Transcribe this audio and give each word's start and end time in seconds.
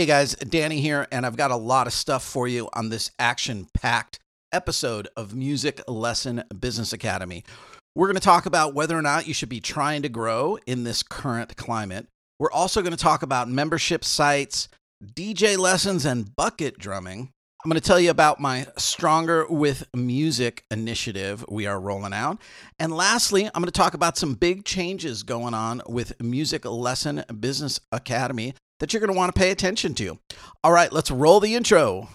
Hey 0.00 0.06
guys, 0.06 0.34
Danny 0.34 0.80
here, 0.80 1.06
and 1.12 1.26
I've 1.26 1.36
got 1.36 1.50
a 1.50 1.56
lot 1.56 1.86
of 1.86 1.92
stuff 1.92 2.24
for 2.24 2.48
you 2.48 2.70
on 2.72 2.88
this 2.88 3.10
action 3.18 3.68
packed 3.74 4.18
episode 4.50 5.08
of 5.14 5.34
Music 5.34 5.82
Lesson 5.86 6.42
Business 6.58 6.94
Academy. 6.94 7.44
We're 7.94 8.06
going 8.06 8.14
to 8.14 8.22
talk 8.22 8.46
about 8.46 8.72
whether 8.72 8.96
or 8.96 9.02
not 9.02 9.28
you 9.28 9.34
should 9.34 9.50
be 9.50 9.60
trying 9.60 10.00
to 10.00 10.08
grow 10.08 10.56
in 10.66 10.84
this 10.84 11.02
current 11.02 11.54
climate. 11.58 12.06
We're 12.38 12.50
also 12.50 12.80
going 12.80 12.92
to 12.92 12.96
talk 12.96 13.22
about 13.22 13.50
membership 13.50 14.02
sites, 14.02 14.68
DJ 15.04 15.58
lessons, 15.58 16.06
and 16.06 16.34
bucket 16.34 16.78
drumming. 16.78 17.30
I'm 17.62 17.70
going 17.70 17.78
to 17.78 17.86
tell 17.86 18.00
you 18.00 18.08
about 18.08 18.40
my 18.40 18.68
Stronger 18.78 19.46
with 19.48 19.86
Music 19.94 20.64
initiative 20.70 21.44
we 21.50 21.66
are 21.66 21.78
rolling 21.78 22.14
out. 22.14 22.40
And 22.78 22.90
lastly, 22.96 23.44
I'm 23.44 23.60
going 23.60 23.66
to 23.66 23.70
talk 23.70 23.92
about 23.92 24.16
some 24.16 24.32
big 24.32 24.64
changes 24.64 25.24
going 25.24 25.52
on 25.52 25.82
with 25.86 26.18
Music 26.22 26.64
Lesson 26.64 27.22
Business 27.38 27.80
Academy 27.92 28.54
that 28.80 28.92
you're 28.92 29.00
going 29.00 29.12
to 29.12 29.16
want 29.16 29.32
to 29.32 29.38
pay 29.38 29.50
attention 29.50 29.94
to. 29.94 30.18
All 30.64 30.72
right, 30.72 30.92
let's 30.92 31.10
roll 31.10 31.38
the 31.38 31.54
intro. 31.54 32.08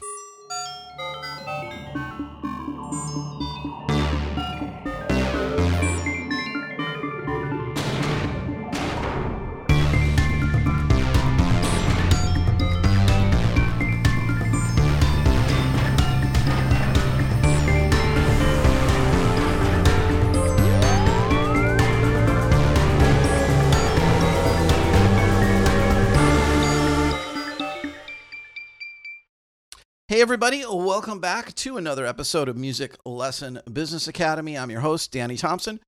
Hey, 30.08 30.22
everybody, 30.22 30.64
welcome 30.70 31.20
back 31.20 31.56
to 31.56 31.78
another 31.78 32.06
episode 32.06 32.48
of 32.48 32.56
Music 32.56 32.96
Lesson 33.08 33.60
Business 33.74 34.08
Academy. 34.08 34.56
I'm 34.56 34.70
your 34.70 34.82
host, 34.82 35.12
Danny 35.12 35.36
Thompson. 35.36 35.80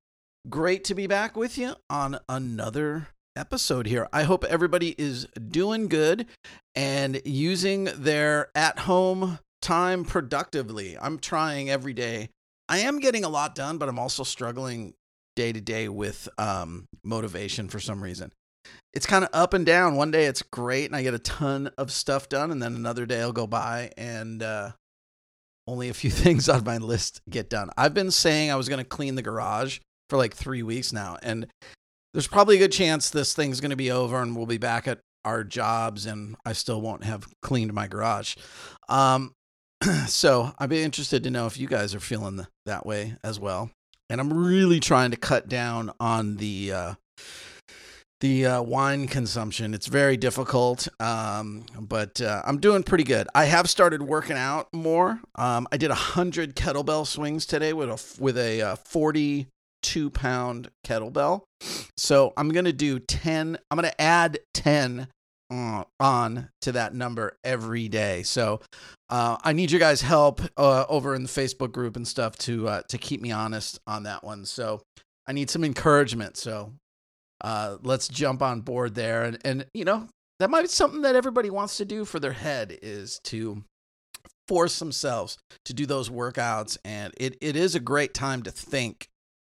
Great 0.50 0.84
to 0.86 0.96
be 0.96 1.06
back 1.06 1.38
with 1.38 1.56
you 1.56 1.76
on 1.88 2.18
another 2.28 3.10
episode 3.36 3.86
here. 3.86 4.08
I 4.12 4.24
hope 4.24 4.44
everybody 4.46 4.96
is 4.98 5.28
doing 5.50 5.88
good 5.88 6.26
and 6.74 7.22
using 7.26 7.90
their 7.96 8.50
at 8.56 8.80
home 8.80 9.38
time 9.62 10.04
productively. 10.04 10.98
I'm 11.00 11.20
trying 11.20 11.70
every 11.70 11.94
day. 11.94 12.30
I 12.68 12.80
am 12.80 13.00
getting 13.00 13.24
a 13.24 13.30
lot 13.30 13.54
done, 13.54 13.78
but 13.78 13.88
I'm 13.88 14.00
also 14.00 14.24
struggling 14.24 14.96
day 15.36 15.54
to 15.54 15.62
day 15.62 15.90
with 15.90 16.28
um, 16.40 16.88
motivation 17.04 17.70
for 17.70 17.80
some 17.80 18.02
reason 18.02 18.32
it's 18.94 19.06
kind 19.06 19.24
of 19.24 19.30
up 19.34 19.54
and 19.54 19.66
down. 19.66 19.96
One 19.96 20.12
day 20.12 20.26
it's 20.26 20.42
great 20.42 20.86
and 20.86 20.96
I 20.96 21.04
get 21.04 21.14
a 21.14 21.20
ton 21.20 21.70
of 21.78 21.92
stuff 21.92 22.30
done, 22.30 22.52
and 22.52 22.62
then 22.62 22.76
another 22.76 23.06
day 23.06 23.22
I'll 23.22 23.32
go 23.32 23.48
by 23.48 23.92
and 23.98 24.42
uh, 24.42 24.72
only 25.68 25.90
a 25.90 25.94
few 25.94 26.10
things 26.12 26.50
on 26.50 26.64
my 26.64 26.78
list 26.78 27.22
get 27.30 27.50
done. 27.50 27.70
I've 27.78 27.94
been 27.94 28.12
saying 28.12 28.52
I 28.52 28.56
was 28.56 28.70
going 28.70 28.84
to 28.84 28.90
clean 28.90 29.16
the 29.16 29.22
garage 29.22 29.80
for 30.10 30.18
like 30.18 30.34
three 30.34 30.64
weeks 30.64 30.94
now, 30.94 31.18
and 31.22 31.48
there's 32.14 32.28
probably 32.28 32.56
a 32.56 32.60
good 32.60 32.72
chance 32.72 33.10
this 33.10 33.34
thing's 33.34 33.62
going 33.62 33.72
to 33.72 33.76
be 33.76 33.92
over 33.92 34.22
and 34.22 34.36
we'll 34.36 34.46
be 34.46 34.58
back 34.58 34.88
at 34.88 35.00
our 35.26 35.44
jobs, 35.44 36.06
and 36.06 36.36
I 36.46 36.54
still 36.54 36.82
won't 36.82 37.04
have 37.04 37.28
cleaned 37.42 37.74
my 37.74 37.88
garage. 37.88 38.36
Um, 38.88 39.34
so 40.08 40.54
I'd 40.58 40.70
be 40.70 40.82
interested 40.82 41.24
to 41.24 41.30
know 41.30 41.46
if 41.46 41.60
you 41.60 41.68
guys 41.68 41.94
are 41.94 42.00
feeling 42.00 42.48
that 42.66 42.86
way 42.86 43.16
as 43.24 43.40
well. 43.40 43.70
And 44.10 44.22
I'm 44.22 44.34
really 44.34 44.80
trying 44.80 45.12
to 45.12 45.18
cut 45.18 45.50
down 45.50 45.92
on 46.00 46.38
the 46.38 46.72
uh, 46.72 46.94
the 48.20 48.46
uh, 48.46 48.62
wine 48.62 49.08
consumption. 49.08 49.74
It's 49.74 49.88
very 49.88 50.18
difficult, 50.18 50.88
um, 51.00 51.66
but 51.80 52.20
uh, 52.20 52.42
I'm 52.46 52.60
doing 52.60 52.84
pretty 52.84 53.04
good. 53.04 53.28
I 53.36 53.46
have 53.46 53.70
started 53.70 54.02
working 54.02 54.38
out 54.38 54.68
more. 54.74 55.22
Um, 55.36 55.68
I 55.72 55.78
did 55.78 55.92
hundred 55.92 56.56
kettlebell 56.56 57.06
swings 57.06 57.46
today 57.46 57.74
with 57.74 57.90
a 57.90 58.22
with 58.22 58.38
a 58.38 58.62
uh, 58.62 58.76
42 58.76 60.10
pound 60.10 60.70
kettlebell. 60.86 61.44
So 61.96 62.34
I'm 62.38 62.50
gonna 62.50 62.74
do 62.74 63.00
10. 63.00 63.58
I'm 63.70 63.76
gonna 63.76 63.94
add 64.00 64.40
10 64.56 65.08
uh, 65.50 65.84
on 66.00 66.50
to 66.62 66.72
that 66.72 66.94
number 66.96 67.38
every 67.44 67.88
day. 67.88 68.24
So 68.24 68.62
uh, 69.10 69.38
I 69.44 69.54
need 69.54 69.72
your 69.72 69.80
guys' 69.80 70.02
help 70.02 70.42
uh, 70.58 70.86
over 70.90 71.14
in 71.14 71.24
the 71.24 71.30
Facebook 71.30 71.72
group 71.72 71.96
and 71.96 72.08
stuff 72.08 72.36
to 72.40 72.82
to 72.88 72.98
keep 72.98 73.22
me 73.22 73.32
honest 73.32 73.80
on 73.86 74.04
that 74.04 74.24
one. 74.24 74.46
So 74.46 74.82
I 75.28 75.34
need 75.34 75.52
some 75.52 75.64
encouragement. 75.64 76.38
So 76.38 76.72
uh, 77.42 77.78
let's 77.84 78.08
jump 78.08 78.42
on 78.42 78.62
board 78.62 78.96
there. 78.96 79.24
And, 79.24 79.38
and, 79.46 79.66
you 79.74 79.86
know, 79.86 80.08
that 80.40 80.50
might 80.50 80.64
be 80.64 80.68
something 80.68 81.02
that 81.02 81.16
everybody 81.16 81.50
wants 81.50 81.78
to 81.78 81.86
do 81.86 82.06
for 82.06 82.20
their 82.20 82.34
head 82.34 82.78
is 82.82 83.20
to 83.26 83.64
force 84.48 84.80
themselves 84.80 85.38
to 85.66 85.74
do 85.74 85.86
those 85.86 86.10
workouts. 86.10 86.78
And 86.86 87.14
it, 87.18 87.38
it 87.42 87.56
is 87.56 87.76
a 87.76 87.80
great 87.80 88.14
time 88.14 88.44
to 88.44 88.52
think. 88.52 89.08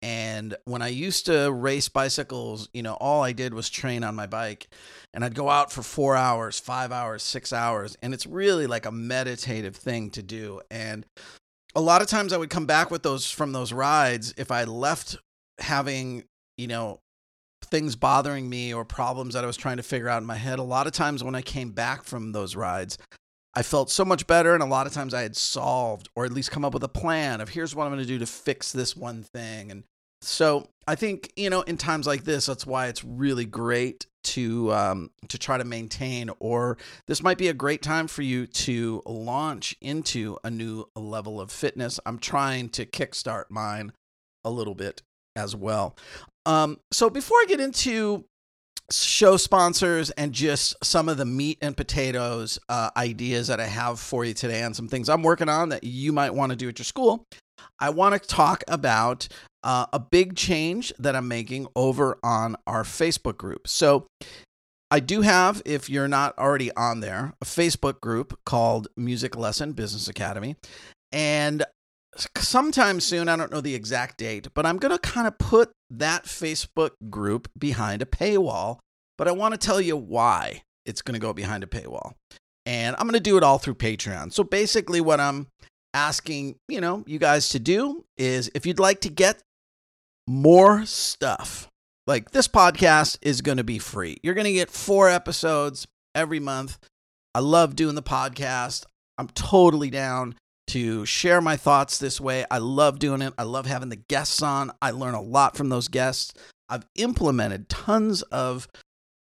And 0.02 0.56
when 0.64 0.80
I 0.80 0.88
used 0.88 1.26
to 1.26 1.52
race 1.52 1.90
bicycles, 1.90 2.70
you 2.72 2.82
know, 2.82 2.94
all 2.94 3.22
I 3.22 3.32
did 3.32 3.52
was 3.52 3.68
train 3.68 4.02
on 4.02 4.16
my 4.16 4.26
bike 4.26 4.68
and 5.12 5.22
I'd 5.22 5.34
go 5.34 5.50
out 5.50 5.70
for 5.70 5.82
four 5.82 6.16
hours, 6.16 6.58
five 6.58 6.90
hours, 6.90 7.22
six 7.22 7.52
hours. 7.52 7.98
And 8.02 8.14
it's 8.14 8.26
really 8.26 8.66
like 8.66 8.86
a 8.86 8.92
meditative 8.92 9.76
thing 9.76 10.10
to 10.10 10.22
do. 10.22 10.62
And 10.70 11.04
a 11.74 11.80
lot 11.82 12.00
of 12.00 12.08
times 12.08 12.32
I 12.32 12.38
would 12.38 12.50
come 12.50 12.66
back 12.66 12.90
with 12.90 13.02
those 13.02 13.30
from 13.30 13.52
those 13.52 13.72
rides 13.72 14.32
if 14.38 14.50
I 14.50 14.64
left 14.64 15.16
having, 15.58 16.24
you 16.56 16.66
know, 16.66 17.00
things 17.70 17.96
bothering 17.96 18.48
me 18.48 18.74
or 18.74 18.84
problems 18.84 19.34
that 19.34 19.44
I 19.44 19.46
was 19.46 19.56
trying 19.56 19.76
to 19.78 19.82
figure 19.82 20.08
out 20.08 20.20
in 20.20 20.26
my 20.26 20.36
head, 20.36 20.58
a 20.58 20.64
lot 20.64 20.86
of 20.86 20.92
times 20.92 21.22
when 21.22 21.34
I 21.34 21.42
came 21.42 21.70
back 21.70 22.04
from 22.04 22.32
those 22.32 22.56
rides, 22.56 22.98
I 23.54 23.62
felt 23.62 23.90
so 23.90 24.04
much 24.04 24.26
better. 24.26 24.54
And 24.54 24.62
a 24.62 24.66
lot 24.66 24.86
of 24.86 24.92
times 24.92 25.14
I 25.14 25.22
had 25.22 25.36
solved 25.36 26.08
or 26.14 26.24
at 26.24 26.32
least 26.32 26.50
come 26.50 26.64
up 26.64 26.74
with 26.74 26.84
a 26.84 26.88
plan 26.88 27.40
of 27.40 27.50
here's 27.50 27.74
what 27.74 27.84
I'm 27.84 27.90
going 27.90 28.02
to 28.02 28.06
do 28.06 28.18
to 28.18 28.26
fix 28.26 28.72
this 28.72 28.96
one 28.96 29.22
thing. 29.22 29.70
And 29.70 29.84
so 30.22 30.68
I 30.86 30.94
think, 30.94 31.32
you 31.36 31.50
know, 31.50 31.62
in 31.62 31.76
times 31.76 32.06
like 32.06 32.24
this, 32.24 32.46
that's 32.46 32.66
why 32.66 32.88
it's 32.88 33.04
really 33.04 33.44
great 33.44 34.06
to 34.22 34.72
um, 34.72 35.10
to 35.28 35.38
try 35.38 35.58
to 35.58 35.64
maintain 35.64 36.30
or 36.38 36.76
this 37.06 37.22
might 37.22 37.38
be 37.38 37.48
a 37.48 37.54
great 37.54 37.82
time 37.82 38.06
for 38.06 38.22
you 38.22 38.46
to 38.46 39.02
launch 39.06 39.74
into 39.80 40.36
a 40.44 40.50
new 40.50 40.84
level 40.94 41.40
of 41.40 41.50
fitness 41.50 41.98
i'm 42.06 42.18
trying 42.18 42.68
to 42.68 42.84
kickstart 42.84 43.44
mine 43.48 43.92
a 44.44 44.50
little 44.50 44.74
bit 44.74 45.02
as 45.36 45.54
well 45.54 45.96
um, 46.46 46.78
so 46.92 47.10
before 47.10 47.38
I 47.38 47.44
get 47.48 47.60
into 47.60 48.24
show 48.92 49.36
sponsors 49.36 50.10
and 50.10 50.32
just 50.32 50.74
some 50.82 51.08
of 51.08 51.16
the 51.16 51.24
meat 51.24 51.58
and 51.60 51.76
potatoes 51.76 52.58
uh, 52.68 52.90
ideas 52.96 53.46
that 53.48 53.60
I 53.60 53.66
have 53.66 54.00
for 54.00 54.24
you 54.24 54.34
today 54.34 54.62
and 54.62 54.74
some 54.74 54.88
things 54.88 55.08
I'm 55.08 55.22
working 55.22 55.48
on 55.48 55.68
that 55.70 55.84
you 55.84 56.12
might 56.12 56.34
want 56.34 56.50
to 56.50 56.56
do 56.56 56.68
at 56.68 56.78
your 56.78 56.84
school, 56.84 57.24
I 57.78 57.90
want 57.90 58.20
to 58.20 58.28
talk 58.28 58.64
about 58.68 59.28
uh, 59.62 59.86
a 59.92 59.98
big 59.98 60.36
change 60.36 60.92
that 60.98 61.14
I'm 61.14 61.28
making 61.28 61.68
over 61.76 62.18
on 62.22 62.56
our 62.66 62.82
Facebook 62.82 63.36
group. 63.36 63.68
So 63.68 64.06
I 64.90 65.00
do 65.00 65.20
have, 65.20 65.62
if 65.64 65.88
you're 65.88 66.08
not 66.08 66.36
already 66.38 66.72
on 66.74 67.00
there, 67.00 67.34
a 67.40 67.44
Facebook 67.44 68.00
group 68.00 68.38
called 68.44 68.88
Music 68.96 69.36
Lesson 69.36 69.72
Business 69.72 70.08
Academy. 70.08 70.56
And 71.12 71.64
sometime 72.38 73.00
soon, 73.00 73.28
I 73.28 73.36
don't 73.36 73.52
know 73.52 73.60
the 73.60 73.74
exact 73.74 74.18
date, 74.18 74.48
but 74.54 74.66
I'm 74.66 74.78
going 74.78 74.92
to 74.92 74.98
kind 74.98 75.26
of 75.26 75.38
put 75.38 75.72
that 75.90 76.24
Facebook 76.24 76.90
group 77.08 77.48
behind 77.58 78.02
a 78.02 78.06
paywall. 78.06 78.78
But 79.18 79.28
I 79.28 79.32
want 79.32 79.52
to 79.52 79.58
tell 79.58 79.80
you 79.80 79.96
why 79.96 80.62
it's 80.86 81.02
going 81.02 81.14
to 81.14 81.20
go 81.20 81.32
behind 81.32 81.62
a 81.62 81.66
paywall. 81.66 82.14
And 82.66 82.96
I'm 82.96 83.06
going 83.06 83.14
to 83.14 83.20
do 83.20 83.36
it 83.36 83.42
all 83.42 83.58
through 83.58 83.74
Patreon. 83.74 84.32
So 84.32 84.44
basically, 84.44 85.00
what 85.00 85.20
I'm 85.20 85.48
asking, 85.92 86.56
you 86.68 86.80
know, 86.80 87.04
you 87.06 87.18
guys 87.18 87.50
to 87.50 87.58
do 87.58 88.04
is 88.16 88.50
if 88.54 88.66
you'd 88.66 88.78
like 88.78 89.00
to 89.00 89.08
get 89.08 89.42
more 90.26 90.84
stuff, 90.86 91.68
like 92.06 92.30
this 92.30 92.48
podcast 92.48 93.18
is 93.22 93.40
going 93.42 93.58
to 93.58 93.64
be 93.64 93.78
free. 93.78 94.18
You're 94.22 94.34
going 94.34 94.46
to 94.46 94.52
get 94.52 94.70
four 94.70 95.08
episodes 95.08 95.86
every 96.14 96.40
month. 96.40 96.78
I 97.34 97.40
love 97.40 97.76
doing 97.76 97.94
the 97.94 98.02
podcast. 98.02 98.84
I'm 99.18 99.28
totally 99.28 99.90
down 99.90 100.34
to 100.70 101.04
share 101.06 101.40
my 101.40 101.56
thoughts 101.56 101.98
this 101.98 102.20
way. 102.20 102.44
I 102.50 102.58
love 102.58 102.98
doing 102.98 103.22
it. 103.22 103.34
I 103.38 103.42
love 103.44 103.66
having 103.66 103.88
the 103.88 103.96
guests 103.96 104.42
on. 104.42 104.70
I 104.80 104.90
learn 104.90 105.14
a 105.14 105.22
lot 105.22 105.56
from 105.56 105.68
those 105.68 105.88
guests. 105.88 106.32
I've 106.68 106.86
implemented 106.94 107.68
tons 107.68 108.22
of 108.22 108.68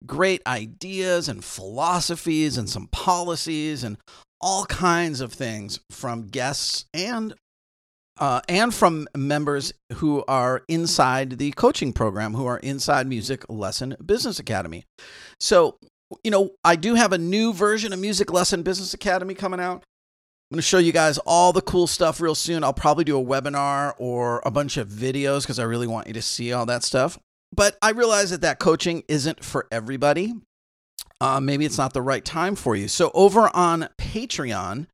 great 0.05 0.41
ideas 0.47 1.27
and 1.27 1.43
philosophies 1.43 2.57
and 2.57 2.69
some 2.69 2.87
policies 2.87 3.83
and 3.83 3.97
all 4.41 4.65
kinds 4.65 5.21
of 5.21 5.33
things 5.33 5.79
from 5.89 6.27
guests 6.27 6.85
and 6.93 7.33
uh, 8.19 8.41
and 8.47 8.73
from 8.73 9.07
members 9.17 9.73
who 9.93 10.23
are 10.27 10.61
inside 10.67 11.39
the 11.39 11.51
coaching 11.51 11.91
program, 11.91 12.35
who 12.35 12.45
are 12.45 12.59
inside 12.59 13.07
Music 13.07 13.43
Lesson 13.49 13.95
Business 14.05 14.37
Academy. 14.37 14.85
So, 15.39 15.77
you 16.23 16.29
know, 16.29 16.51
I 16.63 16.75
do 16.75 16.93
have 16.93 17.11
a 17.11 17.17
new 17.17 17.53
version 17.53 17.91
of 17.91 17.97
Music 17.99 18.31
Lesson 18.31 18.61
Business 18.61 18.93
Academy 18.93 19.33
coming 19.33 19.59
out. 19.59 19.83
I'm 20.53 20.57
going 20.57 20.61
to 20.61 20.67
show 20.67 20.77
you 20.77 20.91
guys 20.91 21.17
all 21.25 21.51
the 21.51 21.63
cool 21.63 21.88
stuff 21.88 22.21
real 22.21 22.35
soon. 22.35 22.63
I'll 22.63 22.75
probably 22.75 23.03
do 23.03 23.19
a 23.19 23.25
webinar 23.25 23.95
or 23.97 24.39
a 24.45 24.51
bunch 24.51 24.77
of 24.77 24.88
videos 24.88 25.41
because 25.41 25.57
I 25.57 25.63
really 25.63 25.88
want 25.88 26.05
you 26.05 26.13
to 26.13 26.21
see 26.21 26.53
all 26.53 26.67
that 26.67 26.83
stuff. 26.83 27.17
But 27.51 27.75
I 27.81 27.89
realize 27.89 28.29
that 28.29 28.41
that 28.41 28.59
coaching 28.59 29.01
isn't 29.07 29.44
for 29.44 29.65
everybody. 29.71 30.35
uh, 31.19 31.39
maybe 31.39 31.65
it's 31.65 31.79
not 31.79 31.94
the 31.94 32.03
right 32.03 32.23
time 32.23 32.53
for 32.53 32.75
you. 32.75 32.88
So 32.88 33.09
over 33.15 33.50
on 33.55 33.89
Patreon, 33.97 34.85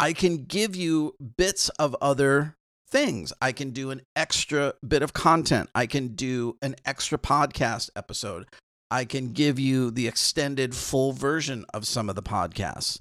I 0.00 0.14
can 0.14 0.46
give 0.46 0.74
you 0.74 1.14
bits 1.36 1.68
of 1.78 1.94
other 2.00 2.56
things. 2.88 3.32
I 3.40 3.52
can 3.52 3.70
do 3.70 3.92
an 3.92 4.02
extra 4.16 4.74
bit 4.84 5.04
of 5.04 5.12
content. 5.12 5.70
I 5.76 5.86
can 5.86 6.16
do 6.16 6.56
an 6.60 6.74
extra 6.84 7.18
podcast 7.18 7.88
episode. 7.94 8.46
I 8.90 9.04
can 9.04 9.32
give 9.32 9.60
you 9.60 9.92
the 9.92 10.08
extended 10.08 10.74
full 10.74 11.12
version 11.12 11.66
of 11.72 11.86
some 11.86 12.08
of 12.08 12.16
the 12.16 12.22
podcasts. 12.22 12.98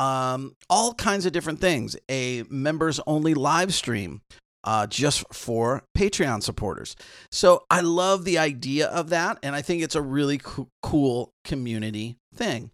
Um, 0.00 0.56
all 0.70 0.94
kinds 0.94 1.26
of 1.26 1.32
different 1.32 1.60
things. 1.60 1.94
A 2.10 2.44
members 2.48 3.00
only 3.06 3.34
live 3.34 3.74
stream 3.74 4.22
uh, 4.64 4.86
just 4.86 5.24
for 5.32 5.82
Patreon 5.96 6.42
supporters. 6.42 6.96
So 7.30 7.64
I 7.70 7.80
love 7.80 8.24
the 8.24 8.38
idea 8.38 8.88
of 8.88 9.10
that. 9.10 9.38
And 9.42 9.54
I 9.54 9.60
think 9.60 9.82
it's 9.82 9.94
a 9.94 10.02
really 10.02 10.38
co- 10.38 10.68
cool 10.82 11.32
community 11.44 12.16
thing. 12.34 12.70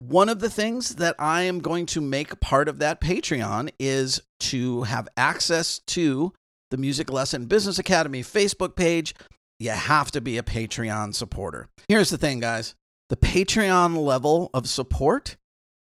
One 0.00 0.28
of 0.28 0.40
the 0.40 0.50
things 0.50 0.96
that 0.96 1.14
I 1.18 1.42
am 1.42 1.60
going 1.60 1.86
to 1.86 2.02
make 2.02 2.40
part 2.40 2.68
of 2.68 2.78
that 2.78 3.00
Patreon 3.00 3.70
is 3.78 4.20
to 4.40 4.82
have 4.82 5.08
access 5.16 5.78
to 5.86 6.34
the 6.70 6.76
Music 6.76 7.10
Lesson 7.10 7.46
Business 7.46 7.78
Academy 7.78 8.22
Facebook 8.22 8.76
page. 8.76 9.14
You 9.58 9.70
have 9.70 10.10
to 10.10 10.20
be 10.20 10.36
a 10.36 10.42
Patreon 10.42 11.14
supporter. 11.14 11.68
Here's 11.88 12.10
the 12.10 12.18
thing, 12.18 12.40
guys 12.40 12.74
the 13.08 13.16
Patreon 13.16 13.96
level 13.96 14.50
of 14.52 14.68
support 14.68 15.36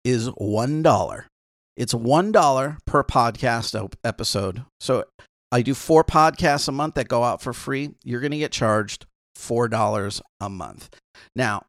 is 0.04 0.28
$1. 0.28 1.25
It's 1.76 1.94
$1 1.94 2.78
per 2.87 3.04
podcast 3.04 3.94
episode. 4.04 4.64
So 4.81 5.04
I 5.50 5.62
do 5.62 5.75
four 5.75 6.04
podcasts 6.04 6.69
a 6.69 6.72
month 6.72 6.94
that 6.94 7.08
go 7.08 7.25
out 7.25 7.43
for 7.43 7.52
free. 7.52 7.94
You're 8.04 8.20
going 8.20 8.32
to 8.32 8.38
get 8.38 8.52
charged 8.52 9.06
$4 9.37 10.20
a 10.40 10.49
month. 10.49 10.96
Now, 11.34 11.62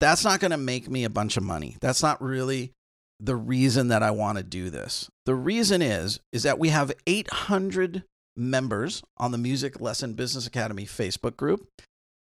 that's 0.00 0.24
not 0.24 0.40
going 0.40 0.50
to 0.52 0.56
make 0.56 0.88
me 0.88 1.04
a 1.04 1.10
bunch 1.10 1.36
of 1.36 1.42
money. 1.42 1.76
That's 1.80 2.02
not 2.02 2.22
really 2.22 2.72
the 3.20 3.36
reason 3.36 3.88
that 3.88 4.02
I 4.02 4.12
want 4.12 4.38
to 4.38 4.44
do 4.44 4.70
this. 4.70 5.10
The 5.26 5.34
reason 5.34 5.82
is 5.82 6.20
is 6.32 6.44
that 6.44 6.58
we 6.58 6.68
have 6.68 6.92
800 7.06 8.04
members 8.36 9.02
on 9.16 9.32
the 9.32 9.38
Music 9.38 9.80
Lesson 9.80 10.14
Business 10.14 10.46
Academy 10.46 10.86
Facebook 10.86 11.36
group 11.36 11.66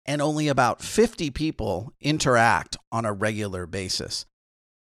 and 0.05 0.21
only 0.21 0.47
about 0.47 0.81
50 0.81 1.31
people 1.31 1.93
interact 1.99 2.77
on 2.91 3.05
a 3.05 3.13
regular 3.13 3.65
basis. 3.65 4.25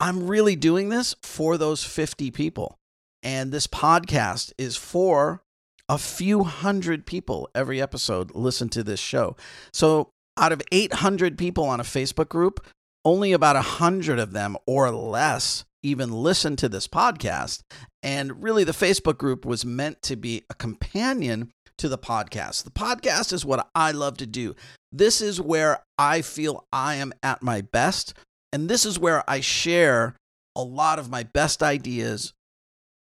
I'm 0.01 0.27
really 0.27 0.57
doing 0.57 0.89
this 0.89 1.15
for 1.23 1.59
those 1.59 1.85
50 1.85 2.31
people. 2.31 2.79
And 3.23 3.53
this 3.53 3.67
podcast 3.67 4.53
is 4.57 4.77
for 4.77 5.43
a 5.89 5.99
few 5.99 6.45
hundred 6.45 7.05
people 7.05 7.51
every 7.55 7.83
episode 7.83 8.35
listen 8.35 8.69
to 8.71 8.83
this 8.83 9.01
show. 9.01 9.37
So 9.73 10.11
out 10.39 10.53
of 10.53 10.63
800 10.73 11.37
people 11.37 11.65
on 11.65 11.81
a 11.81 11.85
Facebook 11.85 12.31
group, 12.31 12.67
only 13.05 13.33
about 13.33 13.57
100 13.57 14.19
of 14.19 14.33
them 14.33 14.57
or 14.67 14.91
less 14.91 15.65
even 15.83 16.13
listen 16.13 16.57
to 16.57 16.69
this 16.69 16.87
podcast. 16.87 17.61
And 18.03 18.43
really, 18.43 18.65
the 18.65 18.73
Facebook 18.73 19.19
group 19.19 19.45
was 19.45 19.65
meant 19.65 20.03
to 20.03 20.17
be 20.17 20.45
a 20.51 20.55
companion 20.55 21.51
to 21.79 21.89
the 21.89 21.99
podcast. 21.99 22.65
The 22.65 22.71
podcast 22.71 23.33
is 23.33 23.45
what 23.45 23.69
I 23.75 23.93
love 23.93 24.19
to 24.19 24.27
do. 24.27 24.55
This 24.93 25.21
is 25.21 25.41
where 25.41 25.83
I 25.99 26.23
feel 26.23 26.67
I 26.73 26.97
am 26.97 27.13
at 27.23 27.43
my 27.43 27.63
best. 27.63 28.15
And 28.53 28.69
this 28.69 28.85
is 28.85 28.99
where 28.99 29.29
I 29.29 29.41
share 29.41 30.17
a 30.57 30.63
lot 30.63 30.99
of 30.99 31.11
my 31.11 31.23
best 31.23 31.63
ideas 31.63 32.33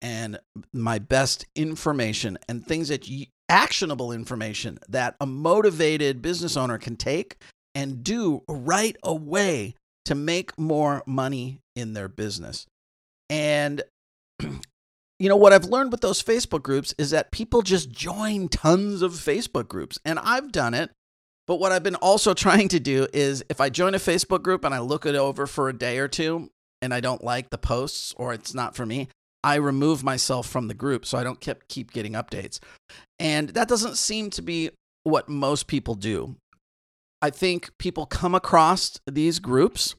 and 0.02 0.40
my 0.74 1.00
best 1.00 1.46
information 1.56 2.38
and 2.48 2.66
things 2.66 2.90
that 2.90 3.08
you, 3.08 3.26
actionable 3.50 4.12
information 4.12 4.80
that 4.88 5.16
a 5.20 5.26
motivated 5.26 6.22
business 6.22 6.56
owner 6.56 6.78
can 6.78 6.96
take 6.96 7.38
and 7.76 8.04
do 8.04 8.44
right 8.48 8.96
away 9.04 9.76
to 10.06 10.16
make 10.16 10.58
more 10.58 11.04
money 11.06 11.60
in 11.76 11.94
their 11.94 12.08
business. 12.08 12.66
And 13.30 13.82
you 14.40 15.30
know 15.30 15.36
what 15.36 15.54
I've 15.54 15.66
learned 15.66 15.92
with 15.92 16.02
those 16.02 16.24
Facebook 16.24 16.64
groups 16.64 16.94
is 16.98 17.10
that 17.12 17.32
people 17.32 17.62
just 17.62 17.90
join 17.90 18.48
tons 18.48 19.02
of 19.02 19.14
Facebook 19.14 19.68
groups 19.68 20.00
and 20.06 20.20
I've 20.20 20.52
done 20.52 20.74
it. 20.74 20.92
But 21.50 21.60
what 21.60 21.72
I've 21.72 21.82
been 21.82 21.96
also 21.96 22.34
trying 22.36 22.68
to 22.68 22.80
do 22.80 23.08
is 23.12 23.44
if 23.50 23.60
I 23.60 23.70
join 23.70 23.96
a 23.96 23.98
Facebook 23.98 24.44
group 24.44 24.64
and 24.64 24.74
I 24.74 24.80
look 24.80 25.08
it 25.08 25.16
over 25.16 25.48
for 25.48 25.68
a 25.68 25.74
day 25.74 25.98
or 25.98 26.08
two 26.08 26.52
and 26.80 26.94
I 26.94 27.00
don't 27.00 27.24
like 27.24 27.50
the 27.50 27.58
posts 27.58 28.14
or 28.18 28.34
it's 28.34 28.54
not 28.54 28.76
for 28.76 28.86
me, 28.86 29.10
I 29.44 29.56
remove 29.56 30.04
myself 30.04 30.48
from 30.48 30.68
the 30.68 30.76
group 30.76 31.08
so 31.08 31.18
I 31.18 31.24
don't 31.24 31.42
keep 31.42 31.68
keep 31.68 31.92
getting 31.92 32.14
updates. 32.14 32.60
And 33.18 33.50
that 33.50 33.68
doesn't 33.68 33.98
seem 33.98 34.30
to 34.32 34.44
be 34.44 34.70
what 35.04 35.28
most 35.28 35.66
people 35.66 35.96
do. 35.96 36.36
I 37.20 37.32
think 37.32 37.76
people 37.80 38.06
come 38.06 38.36
across 38.36 39.00
these 39.08 39.40
groups 39.40 39.96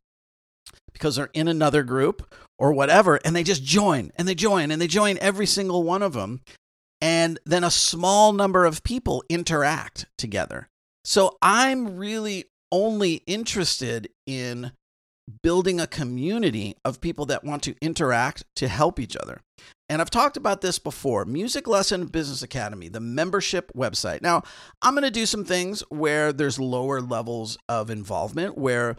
because 0.93 1.17
they're 1.17 1.31
in 1.35 1.49
another 1.49 1.83
group 1.83 2.33
or 2.61 2.73
whatever 2.73 3.19
and 3.25 3.35
they 3.35 3.43
just 3.43 3.65
join 3.65 4.13
and 4.15 4.29
they 4.29 4.37
join 4.37 4.71
and 4.71 4.81
they 4.81 4.87
join 4.87 5.19
every 5.21 5.47
single 5.47 5.83
one 5.83 6.03
of 6.03 6.13
them 6.13 6.43
and 7.01 7.41
then 7.45 7.65
a 7.65 7.73
small 7.73 8.33
number 8.33 8.65
of 8.65 8.85
people 8.85 9.25
interact 9.29 10.07
together. 10.17 10.70
So 11.11 11.39
I'm 11.43 11.97
really 11.97 12.45
only 12.71 13.25
interested 13.27 14.11
in 14.29 14.71
building 15.43 15.81
a 15.81 15.89
community 15.89 16.77
of 16.85 17.01
people 17.01 17.27
that 17.27 17.43
want 17.43 17.65
to 17.65 17.75
interact 17.83 18.45
to 18.55 18.69
help 18.69 19.01
each 19.01 19.17
other. 19.17 19.41
And 19.89 20.01
I've 20.01 20.09
talked 20.09 20.37
about 20.37 20.61
this 20.61 20.79
before 20.79 21.25
Music 21.25 21.67
Lesson 21.67 22.07
Business 22.07 22.45
Academy, 22.45 22.89
the 22.89 23.01
membership 23.01 23.73
website. 23.77 24.23
Now, 24.23 24.45
I'm 24.83 24.95
going 24.95 25.03
to 25.03 25.11
do 25.11 25.27
some 25.27 25.45
things 25.45 25.81
where 25.89 26.33
there's 26.33 26.61
lower 26.61 27.01
levels 27.01 27.59
of 27.69 27.91
involvement, 27.91 28.57
where 28.57 28.95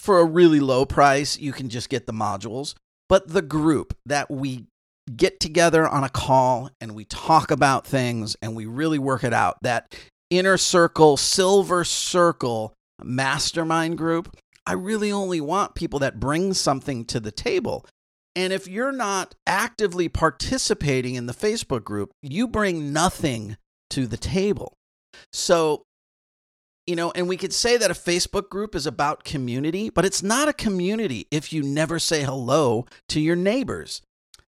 for 0.00 0.18
a 0.18 0.24
really 0.24 0.58
low 0.58 0.84
price, 0.84 1.38
you 1.38 1.52
can 1.52 1.68
just 1.68 1.88
get 1.88 2.08
the 2.08 2.12
modules. 2.12 2.74
But 3.08 3.28
the 3.28 3.40
group 3.40 3.96
that 4.04 4.28
we 4.32 4.64
get 5.14 5.38
together 5.38 5.86
on 5.86 6.02
a 6.02 6.08
call 6.08 6.70
and 6.80 6.96
we 6.96 7.04
talk 7.04 7.52
about 7.52 7.86
things 7.86 8.36
and 8.42 8.56
we 8.56 8.66
really 8.66 8.98
work 8.98 9.22
it 9.22 9.32
out, 9.32 9.58
that 9.62 9.94
inner 10.38 10.56
circle, 10.56 11.16
silver 11.16 11.84
circle 11.84 12.74
mastermind 13.02 13.98
group, 13.98 14.36
I 14.66 14.72
really 14.74 15.12
only 15.12 15.40
want 15.40 15.74
people 15.74 15.98
that 16.00 16.20
bring 16.20 16.54
something 16.54 17.04
to 17.06 17.20
the 17.20 17.32
table. 17.32 17.84
And 18.34 18.52
if 18.52 18.66
you're 18.66 18.92
not 18.92 19.34
actively 19.46 20.08
participating 20.08 21.16
in 21.16 21.26
the 21.26 21.34
Facebook 21.34 21.84
group, 21.84 22.12
you 22.22 22.48
bring 22.48 22.92
nothing 22.92 23.56
to 23.90 24.06
the 24.06 24.16
table. 24.16 24.74
So, 25.32 25.82
you 26.86 26.96
know, 26.96 27.12
and 27.14 27.28
we 27.28 27.36
could 27.36 27.52
say 27.52 27.76
that 27.76 27.90
a 27.90 27.94
Facebook 27.94 28.48
group 28.48 28.74
is 28.74 28.86
about 28.86 29.24
community, 29.24 29.90
but 29.90 30.04
it's 30.06 30.22
not 30.22 30.48
a 30.48 30.54
community 30.54 31.26
if 31.30 31.52
you 31.52 31.62
never 31.62 31.98
say 31.98 32.22
hello 32.22 32.86
to 33.10 33.20
your 33.20 33.36
neighbors. 33.36 34.00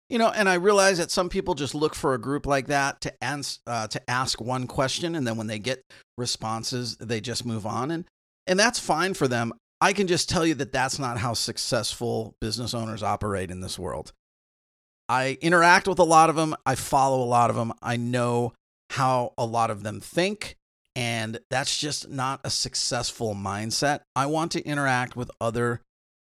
You 0.09 0.17
know, 0.17 0.29
and 0.29 0.47
I 0.47 0.53
realize 0.53 0.99
that 0.99 1.11
some 1.11 1.27
people 1.27 1.53
just 1.53 1.75
look 1.75 1.93
for 1.93 2.13
a 2.13 2.17
group 2.17 2.45
like 2.45 2.67
that 2.67 3.01
to 3.01 3.23
ans- 3.23 3.59
uh, 3.67 3.87
to 3.87 4.09
ask 4.09 4.39
one 4.39 4.67
question, 4.67 5.15
and 5.15 5.27
then 5.27 5.35
when 5.35 5.47
they 5.47 5.59
get 5.59 5.83
responses, 6.17 6.95
they 6.97 7.19
just 7.19 7.45
move 7.45 7.65
on, 7.65 7.91
and 7.91 8.05
and 8.45 8.57
that's 8.59 8.79
fine 8.79 9.13
for 9.13 9.27
them. 9.27 9.53
I 9.79 9.93
can 9.93 10.07
just 10.07 10.29
tell 10.29 10.45
you 10.45 10.55
that 10.55 10.71
that's 10.71 10.97
not 10.97 11.19
how 11.19 11.33
successful 11.33 12.35
business 12.41 12.73
owners 12.73 13.03
operate 13.03 13.51
in 13.51 13.61
this 13.61 13.77
world. 13.77 14.13
I 15.09 15.37
interact 15.41 15.87
with 15.87 15.99
a 15.99 16.03
lot 16.03 16.29
of 16.29 16.35
them, 16.35 16.55
I 16.65 16.75
follow 16.75 17.23
a 17.23 17.25
lot 17.25 17.49
of 17.49 17.55
them, 17.55 17.73
I 17.81 17.95
know 17.95 18.53
how 18.91 19.33
a 19.37 19.45
lot 19.45 19.69
of 19.69 19.83
them 19.83 19.99
think, 19.99 20.57
and 20.95 21.39
that's 21.49 21.77
just 21.77 22.09
not 22.09 22.41
a 22.43 22.49
successful 22.49 23.35
mindset. 23.35 24.01
I 24.15 24.25
want 24.25 24.51
to 24.53 24.65
interact 24.65 25.15
with 25.15 25.31
other 25.39 25.81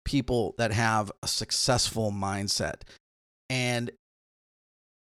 people 0.05 0.55
that 0.57 0.71
have 0.71 1.11
a 1.21 1.27
successful 1.27 2.11
mindset. 2.11 2.81
And, 3.51 3.91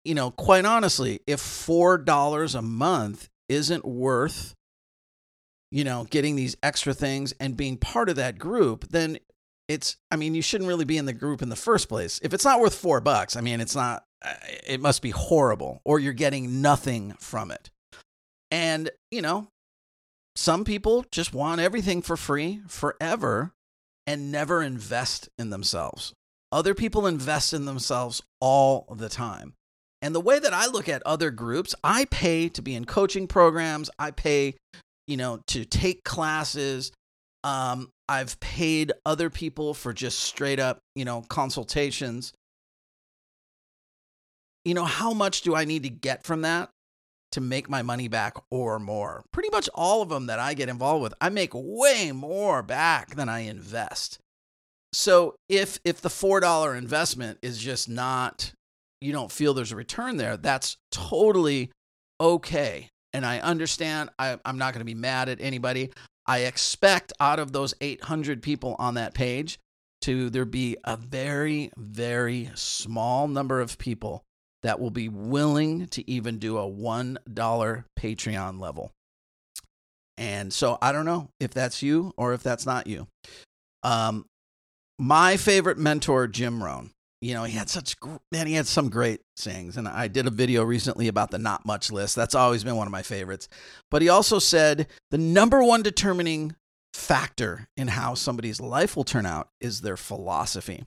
you 0.04 0.14
know, 0.14 0.30
quite 0.30 0.66
honestly, 0.66 1.22
if 1.26 1.40
$4 1.40 2.56
a 2.56 2.62
month 2.62 3.30
isn't 3.48 3.86
worth 3.86 4.54
you 5.74 5.84
know, 5.84 6.06
getting 6.12 6.36
these 6.36 6.56
extra 6.62 6.94
things 6.94 7.34
and 7.40 7.58
being 7.58 7.78
part 7.78 8.08
of 8.08 8.16
that 8.16 8.38
group, 8.38 8.88
then 8.90 9.18
it's, 9.68 9.98
I 10.12 10.18
mean, 10.18 10.36
you 10.36 10.44
shouldn't 10.44 10.68
really 10.68 10.86
be 10.86 10.98
in 10.98 11.08
the 11.08 11.14
group 11.14 11.42
in 11.42 11.50
the 11.50 11.56
first 11.56 11.90
place. 11.90 12.20
If 12.22 12.32
it's 12.32 12.46
not 12.46 12.60
worth 12.60 12.76
four 12.76 13.02
bucks, 13.02 13.36
I 13.36 13.42
mean, 13.42 13.60
it's 13.60 13.76
not, 13.76 14.04
uh, 14.24 14.36
it 14.68 14.80
must 14.80 15.02
be 15.02 15.10
horrible 15.10 15.82
or 15.84 16.00
you're 16.00 16.14
getting 16.14 16.62
nothing 16.62 17.16
from 17.20 17.50
it. 17.50 17.72
And, 18.52 18.92
you 19.10 19.24
know, 19.24 19.48
some 20.36 20.64
people 20.64 21.06
just 21.12 21.34
want 21.34 21.60
everything 21.60 22.04
for 22.04 22.16
free 22.16 22.62
forever 22.68 23.54
and 24.06 24.32
never 24.32 24.62
invest 24.62 25.28
in 25.40 25.50
themselves. 25.50 26.14
Other 26.54 26.74
people 26.74 27.06
invest 27.06 27.52
in 27.52 27.66
themselves 27.66 28.22
all 28.40 28.86
the 28.96 29.10
time. 29.10 29.56
And 30.02 30.16
the 30.16 30.22
way 30.22 30.40
that 30.40 30.54
I 30.54 30.68
look 30.68 30.88
at 30.88 31.02
other 31.04 31.32
groups, 31.32 31.76
I 31.84 32.06
pay 32.06 32.48
to 32.50 32.62
be 32.62 32.76
in 32.76 32.86
coaching 32.86 33.28
programs, 33.28 33.90
I 33.98 34.12
pay 34.12 34.56
you 35.08 35.18
know, 35.18 35.42
to 35.48 35.66
take 35.66 36.04
classes. 36.04 36.92
Um, 37.44 37.90
I've 38.08 38.40
paid 38.40 38.94
other 39.06 39.30
people 39.30 39.74
for 39.74 39.94
just 39.94 40.20
straight 40.20 40.60
up, 40.60 40.80
you 40.96 41.06
know, 41.06 41.22
consultations. 41.28 42.34
You 44.66 44.74
know, 44.74 44.86
how 44.86 45.14
much 45.14 45.42
do 45.42 45.56
I 45.56 45.66
need 45.66 45.84
to 45.84 45.90
get 45.90 46.24
from 46.24 46.42
that 46.42 46.70
to 47.34 47.42
make 47.42 47.70
my 47.70 47.82
money 47.82 48.08
back 48.08 48.36
or 48.50 48.80
more? 48.80 49.24
Pretty 49.34 49.50
much 49.50 49.70
all 49.74 50.02
of 50.02 50.10
them 50.10 50.28
that 50.28 50.40
I 50.40 50.54
get 50.54 50.70
involved 50.70 51.04
with, 51.04 51.14
I 51.20 51.30
make 51.30 51.52
way 51.54 52.12
more 52.14 52.64
back 52.64 53.16
than 53.16 53.28
I 53.28 53.40
invest. 53.40 54.20
So 54.94 55.36
if 55.50 55.80
if 55.84 56.02
the 56.02 56.10
four 56.10 56.40
dollar 56.40 56.76
investment 56.76 57.40
is 57.42 57.58
just 57.58 57.90
not, 57.90 58.54
you 59.02 59.12
don't 59.12 59.32
feel 59.32 59.54
there's 59.54 59.72
a 59.72 59.76
return 59.76 60.18
there, 60.18 60.38
that's 60.38 60.78
totally 60.92 61.72
okay. 62.22 62.90
And 63.12 63.26
I 63.26 63.40
understand. 63.40 64.10
I, 64.18 64.40
I'm 64.46 64.58
not 64.58 64.74
going 64.74 64.82
to 64.82 64.86
be 64.86 64.96
mad 64.96 65.30
at 65.30 65.42
anybody. 65.42 65.92
I 66.26 66.40
expect 66.40 67.14
out 67.20 67.40
of 67.40 67.52
those 67.52 67.74
800 67.82 68.42
people 68.42 68.76
on 68.80 68.96
that 68.96 69.14
page 69.14 69.60
to 70.02 70.30
there 70.30 70.46
be 70.46 70.78
a 70.84 70.98
very, 70.98 71.72
very 71.78 72.50
small 72.56 73.28
number 73.28 73.62
of 73.62 73.78
people 73.78 74.24
that 74.64 74.80
will 74.80 74.92
be 74.92 75.10
willing 75.10 75.88
to 75.88 76.10
even 76.10 76.40
do 76.40 76.58
a 76.58 76.70
$1 76.70 77.84
Patreon 78.00 78.60
level. 78.60 78.92
And 80.18 80.54
so 80.54 80.78
I 80.82 80.92
don't 80.92 81.06
know 81.06 81.30
if 81.40 81.54
that's 81.54 81.82
you 81.82 82.14
or 82.18 82.34
if 82.34 82.44
that's 82.44 82.66
not 82.66 82.88
you. 82.88 83.08
Um, 83.84 84.26
my 85.00 85.38
favorite 85.38 85.78
mentor, 85.78 86.28
Jim 86.28 86.64
Rohn, 86.64 86.92
you 87.24 87.34
know, 87.34 87.46
he 87.46 87.54
had 87.54 87.70
such, 87.70 87.96
man, 88.32 88.48
he 88.48 88.54
had 88.54 88.68
some 88.68 88.90
great 88.90 89.22
sayings. 89.38 89.78
And 89.78 89.88
I 89.88 90.10
did 90.10 90.28
a 90.28 90.32
video 90.32 90.64
recently 90.64 91.08
about 91.08 91.32
the 91.32 91.38
not 91.38 91.66
much 91.66 91.92
list. 91.92 92.16
That's 92.16 92.36
always 92.36 92.64
been 92.66 92.76
one 92.76 92.88
of 92.88 92.92
my 92.92 93.02
favorites. 93.02 93.48
But 93.90 94.02
he 94.02 94.10
also 94.10 94.40
said 94.40 94.88
the 95.10 95.18
number 95.18 95.64
one 95.64 95.84
determining 95.84 96.56
factor 96.94 97.68
in 97.78 97.88
how 97.88 98.14
somebody's 98.14 98.60
life 98.60 98.96
will 98.96 99.06
turn 99.06 99.26
out 99.26 99.48
is 99.62 99.82
their 99.82 99.98
philosophy. 99.98 100.84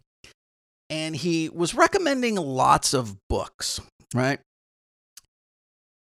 And 0.90 1.16
he 1.16 1.48
was 1.48 1.74
recommending 1.74 2.36
lots 2.36 2.92
of 2.92 3.16
books, 3.28 3.80
right? 4.14 4.38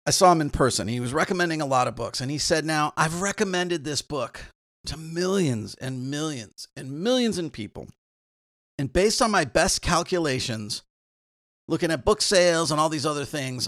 I 0.07 0.11
saw 0.11 0.31
him 0.31 0.41
in 0.41 0.49
person. 0.49 0.87
He 0.87 0.99
was 0.99 1.13
recommending 1.13 1.61
a 1.61 1.65
lot 1.65 1.87
of 1.87 1.95
books. 1.95 2.19
And 2.19 2.29
he 2.29 2.37
said, 2.37 2.65
Now, 2.65 2.93
I've 2.97 3.21
recommended 3.21 3.83
this 3.83 4.01
book 4.01 4.41
to 4.85 4.97
millions 4.97 5.75
and 5.75 6.09
millions 6.09 6.67
and 6.75 7.03
millions 7.03 7.37
of 7.37 7.51
people. 7.51 7.87
And 8.77 8.91
based 8.91 9.21
on 9.21 9.31
my 9.31 9.45
best 9.45 9.81
calculations, 9.81 10.83
looking 11.67 11.91
at 11.91 12.05
book 12.05 12.21
sales 12.21 12.71
and 12.71 12.79
all 12.79 12.89
these 12.89 13.05
other 13.05 13.25
things, 13.25 13.67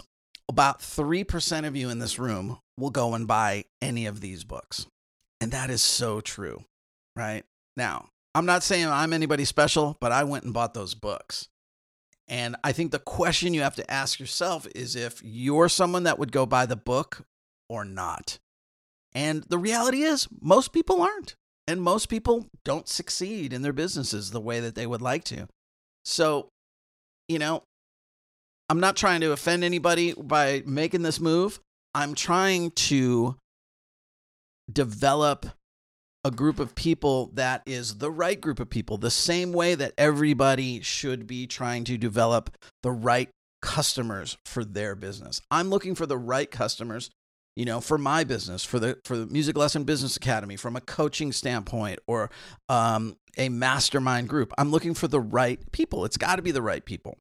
about 0.50 0.80
3% 0.80 1.68
of 1.68 1.76
you 1.76 1.90
in 1.90 2.00
this 2.00 2.20
room 2.20 2.60
will 2.78 2.90
go 2.90 3.14
and 3.14 3.28
buy 3.28 3.66
any 3.82 4.06
of 4.06 4.22
these 4.22 4.44
books. 4.44 4.86
And 5.42 5.52
that 5.52 5.70
is 5.70 5.82
so 5.82 6.22
true, 6.22 6.64
right? 7.16 7.44
Now, 7.76 8.10
I'm 8.34 8.46
not 8.46 8.64
saying 8.64 8.88
I'm 8.88 9.14
anybody 9.14 9.46
special, 9.46 9.98
but 10.00 10.12
I 10.12 10.24
went 10.24 10.44
and 10.44 10.54
bought 10.54 10.74
those 10.74 10.94
books. 10.94 11.48
And 12.28 12.56
I 12.64 12.72
think 12.72 12.92
the 12.92 13.00
question 13.00 13.54
you 13.54 13.62
have 13.62 13.76
to 13.76 13.92
ask 13.92 14.20
yourself 14.20 14.68
is 14.76 14.96
if 14.96 15.22
you're 15.24 15.70
someone 15.70 16.04
that 16.04 16.20
would 16.20 16.32
go 16.32 16.46
buy 16.46 16.66
the 16.66 16.76
book 16.76 17.26
or 17.70 17.86
not. 17.86 18.40
And 19.18 19.44
the 19.50 19.58
reality 19.58 20.04
is, 20.04 20.28
most 20.42 20.72
people 20.72 21.02
aren't. 21.02 21.34
And 21.68 21.82
most 21.82 22.08
people 22.08 22.46
don't 22.64 22.88
succeed 22.88 23.52
in 23.52 23.64
their 23.64 23.74
businesses 23.74 24.30
the 24.30 24.40
way 24.40 24.60
that 24.60 24.76
they 24.76 24.86
would 24.86 25.02
like 25.02 25.24
to. 25.24 25.48
So, 26.06 26.50
you 27.28 27.40
know, 27.40 27.64
I'm 28.70 28.80
not 28.80 28.96
trying 28.96 29.22
to 29.22 29.32
offend 29.32 29.64
anybody 29.64 30.14
by 30.14 30.62
making 30.68 31.02
this 31.02 31.20
move. 31.20 31.60
I'm 31.96 32.14
trying 32.14 32.70
to 32.72 33.38
develop 34.72 35.48
a 36.24 36.30
group 36.30 36.60
of 36.60 36.76
people 36.76 37.32
that 37.34 37.64
is 37.66 37.98
the 37.98 38.12
right 38.12 38.40
group 38.40 38.60
of 38.60 38.70
people, 38.70 39.00
the 39.00 39.10
same 39.10 39.52
way 39.52 39.74
that 39.74 39.94
everybody 39.98 40.82
should 40.82 41.26
be 41.26 41.48
trying 41.48 41.86
to 41.86 41.98
develop 41.98 42.56
the 42.84 42.92
right 42.92 43.30
customers 43.64 44.38
for 44.46 44.64
their 44.64 44.94
business. 44.94 45.42
I'm 45.50 45.72
looking 45.72 45.96
for 45.96 46.06
the 46.06 46.20
right 46.20 46.52
customers, 46.52 47.10
you 47.58 47.66
know, 47.66 47.82
for 47.82 47.98
my 47.98 48.24
business, 48.24 48.64
for 48.64 48.78
the 48.78 49.00
for 49.04 49.18
the 49.18 49.26
Music 49.26 49.58
Lesson 49.58 49.84
Business 49.84 50.16
Academy, 50.16 50.56
from 50.56 50.76
a 50.76 50.82
coaching 50.82 51.32
standpoint 51.32 52.00
or 52.06 52.30
um, 52.70 53.18
a 53.36 53.50
mastermind 53.50 54.30
group. 54.30 54.54
I'm 54.60 54.70
looking 54.70 54.94
for 54.94 55.08
the 55.08 55.20
right 55.20 55.60
people. 55.72 56.06
It's 56.06 56.18
got 56.18 56.36
to 56.36 56.44
be 56.44 56.52
the 56.52 56.62
right 56.62 56.86
people. 56.86 57.18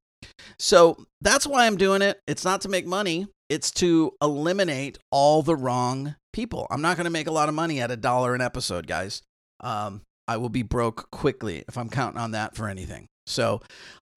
So 0.59 1.07
that's 1.23 1.47
why 1.47 1.67
I'm 1.67 1.79
doing 1.79 2.03
it. 2.03 2.21
It's 2.27 2.45
not 2.45 2.61
to 2.63 2.69
make 2.69 2.87
money. 2.87 3.29
It's 3.49 3.71
to 3.73 4.13
eliminate 4.21 4.99
all 5.11 5.43
the 5.43 5.57
wrong 5.57 6.17
people. 6.35 6.67
I'm 6.71 6.83
not 6.83 6.99
going 6.99 7.05
to 7.07 7.11
make 7.11 7.29
a 7.29 7.33
lot 7.33 7.49
of 7.49 7.55
money 7.55 7.81
at 7.81 7.91
a 7.91 7.97
dollar 7.97 8.35
an 8.35 8.43
episode, 8.43 8.87
guys. 8.87 9.23
Um, 9.61 10.03
I 10.29 10.37
will 10.37 10.51
be 10.51 10.63
broke 10.63 11.11
quickly 11.11 11.65
if 11.67 11.79
I'm 11.79 11.89
counting 11.89 12.21
on 12.21 12.33
that 12.33 12.55
for 12.55 12.69
anything. 12.69 13.07
So 13.27 13.63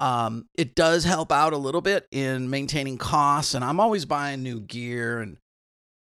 um, 0.01 0.47
it 0.57 0.75
does 0.75 1.05
help 1.05 1.31
out 1.31 1.53
a 1.53 1.57
little 1.57 1.81
bit 1.81 2.07
in 2.11 2.49
maintaining 2.49 2.97
costs. 2.97 3.53
And 3.53 3.63
I'm 3.63 3.79
always 3.79 4.03
buying 4.03 4.43
new 4.43 4.59
gear 4.59 5.21
and, 5.21 5.37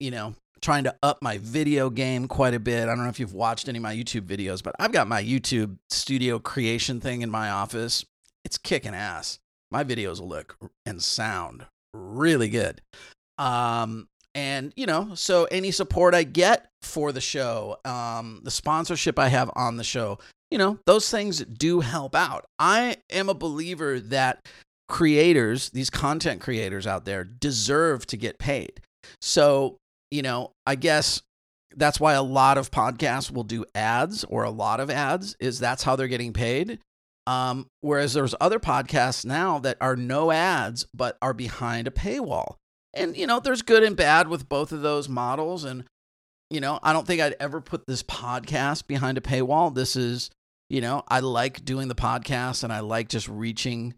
you 0.00 0.10
know, 0.10 0.34
trying 0.60 0.84
to 0.84 0.94
up 1.02 1.22
my 1.22 1.38
video 1.38 1.90
game 1.90 2.28
quite 2.28 2.54
a 2.54 2.60
bit. 2.60 2.82
I 2.82 2.86
don't 2.86 3.04
know 3.04 3.08
if 3.08 3.20
you've 3.20 3.34
watched 3.34 3.68
any 3.68 3.78
of 3.78 3.82
my 3.82 3.94
YouTube 3.94 4.22
videos, 4.22 4.62
but 4.62 4.74
I've 4.78 4.92
got 4.92 5.08
my 5.08 5.22
YouTube 5.22 5.76
studio 5.88 6.38
creation 6.38 7.00
thing 7.00 7.22
in 7.22 7.30
my 7.30 7.50
office. 7.50 8.04
It's 8.44 8.58
kicking 8.58 8.94
ass. 8.94 9.38
My 9.70 9.84
videos 9.84 10.20
look 10.20 10.56
and 10.84 11.02
sound 11.02 11.66
really 11.94 12.48
good. 12.48 12.80
Um, 13.38 14.08
and 14.34 14.72
you 14.76 14.86
know, 14.86 15.14
so 15.14 15.44
any 15.50 15.70
support 15.70 16.14
I 16.14 16.24
get 16.24 16.68
for 16.82 17.12
the 17.12 17.20
show, 17.20 17.78
um, 17.84 18.40
the 18.44 18.50
sponsorship 18.50 19.18
I 19.18 19.28
have 19.28 19.50
on 19.54 19.76
the 19.76 19.84
show, 19.84 20.18
you 20.50 20.58
know, 20.58 20.78
those 20.86 21.10
things 21.10 21.44
do 21.44 21.80
help 21.80 22.14
out. 22.14 22.44
I 22.58 22.96
am 23.10 23.28
a 23.28 23.34
believer 23.34 24.00
that 24.00 24.46
creators, 24.88 25.70
these 25.70 25.90
content 25.90 26.40
creators 26.40 26.86
out 26.86 27.04
there, 27.04 27.24
deserve 27.24 28.06
to 28.06 28.16
get 28.16 28.38
paid. 28.38 28.80
So, 29.20 29.76
you 30.10 30.22
know, 30.22 30.52
I 30.66 30.74
guess 30.74 31.22
that's 31.76 32.00
why 32.00 32.14
a 32.14 32.22
lot 32.22 32.58
of 32.58 32.70
podcasts 32.70 33.30
will 33.30 33.44
do 33.44 33.64
ads 33.74 34.24
or 34.24 34.42
a 34.42 34.50
lot 34.50 34.80
of 34.80 34.90
ads 34.90 35.36
is 35.40 35.58
that's 35.58 35.84
how 35.84 35.96
they're 35.96 36.08
getting 36.08 36.32
paid. 36.32 36.80
Um, 37.26 37.68
whereas 37.80 38.12
there's 38.12 38.34
other 38.40 38.58
podcasts 38.58 39.24
now 39.24 39.58
that 39.60 39.76
are 39.80 39.94
no 39.94 40.32
ads 40.32 40.86
but 40.92 41.16
are 41.22 41.34
behind 41.34 41.86
a 41.86 41.92
paywall. 41.92 42.56
And 42.92 43.16
you 43.16 43.26
know, 43.26 43.38
there's 43.38 43.62
good 43.62 43.84
and 43.84 43.96
bad 43.96 44.28
with 44.28 44.48
both 44.48 44.72
of 44.72 44.82
those 44.82 45.08
models. 45.08 45.64
And 45.64 45.84
you 46.50 46.60
know, 46.60 46.80
I 46.82 46.92
don't 46.92 47.06
think 47.06 47.20
I'd 47.20 47.36
ever 47.38 47.60
put 47.60 47.86
this 47.86 48.02
podcast 48.02 48.88
behind 48.88 49.16
a 49.16 49.20
paywall. 49.20 49.72
This 49.72 49.94
is, 49.94 50.30
you 50.68 50.80
know, 50.80 51.04
I 51.06 51.20
like 51.20 51.64
doing 51.64 51.86
the 51.86 51.94
podcast 51.94 52.64
and 52.64 52.72
I 52.72 52.80
like 52.80 53.08
just 53.08 53.28
reaching, 53.28 53.94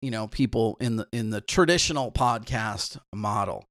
you 0.00 0.12
know, 0.12 0.28
people 0.28 0.76
in 0.80 0.96
the 0.96 1.08
in 1.12 1.30
the 1.30 1.40
traditional 1.40 2.12
podcast 2.12 2.98
model. 3.12 3.64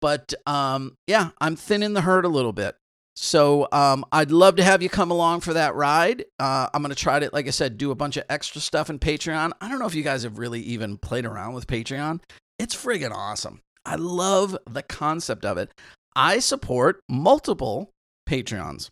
But 0.00 0.34
um, 0.46 0.96
yeah, 1.06 1.30
I'm 1.40 1.56
thinning 1.56 1.92
the 1.92 2.02
herd 2.02 2.24
a 2.24 2.28
little 2.28 2.52
bit. 2.52 2.76
So 3.16 3.66
um, 3.72 4.04
I'd 4.12 4.30
love 4.30 4.56
to 4.56 4.62
have 4.62 4.80
you 4.80 4.88
come 4.88 5.10
along 5.10 5.40
for 5.40 5.52
that 5.52 5.74
ride. 5.74 6.24
Uh, 6.38 6.68
I'm 6.72 6.82
going 6.82 6.94
to 6.94 7.00
try 7.00 7.18
to, 7.18 7.28
like 7.32 7.48
I 7.48 7.50
said, 7.50 7.76
do 7.76 7.90
a 7.90 7.96
bunch 7.96 8.16
of 8.16 8.22
extra 8.28 8.60
stuff 8.60 8.90
in 8.90 9.00
Patreon. 9.00 9.50
I 9.60 9.68
don't 9.68 9.80
know 9.80 9.86
if 9.86 9.94
you 9.96 10.04
guys 10.04 10.22
have 10.22 10.38
really 10.38 10.60
even 10.60 10.98
played 10.98 11.26
around 11.26 11.54
with 11.54 11.66
Patreon. 11.66 12.20
It's 12.60 12.76
friggin' 12.76 13.10
awesome. 13.10 13.60
I 13.84 13.96
love 13.96 14.56
the 14.70 14.84
concept 14.84 15.44
of 15.44 15.58
it. 15.58 15.72
I 16.14 16.38
support 16.38 17.00
multiple 17.08 17.90
Patreons, 18.28 18.90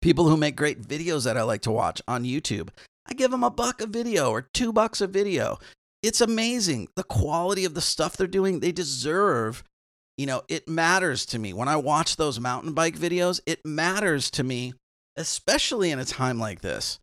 people 0.00 0.28
who 0.28 0.36
make 0.36 0.56
great 0.56 0.82
videos 0.82 1.24
that 1.24 1.36
I 1.36 1.42
like 1.42 1.62
to 1.62 1.70
watch 1.70 2.02
on 2.08 2.24
YouTube. 2.24 2.70
I 3.06 3.14
give 3.14 3.30
them 3.30 3.44
a 3.44 3.50
buck 3.50 3.80
a 3.80 3.86
video 3.86 4.30
or 4.30 4.42
two 4.42 4.72
bucks 4.72 5.00
a 5.00 5.06
video. 5.06 5.58
It's 6.02 6.20
amazing 6.20 6.88
the 6.96 7.04
quality 7.04 7.64
of 7.64 7.74
the 7.74 7.80
stuff 7.80 8.16
they're 8.16 8.26
doing. 8.26 8.60
They 8.60 8.72
deserve 8.72 9.62
you 10.16 10.26
know, 10.26 10.42
it 10.48 10.68
matters 10.68 11.26
to 11.26 11.38
me 11.38 11.52
when 11.52 11.68
I 11.68 11.76
watch 11.76 12.16
those 12.16 12.38
mountain 12.38 12.72
bike 12.72 12.96
videos. 12.96 13.40
It 13.46 13.64
matters 13.64 14.30
to 14.32 14.44
me, 14.44 14.74
especially 15.16 15.90
in 15.90 15.98
a 15.98 16.04
time 16.04 16.38
like 16.38 16.60
this, 16.60 17.00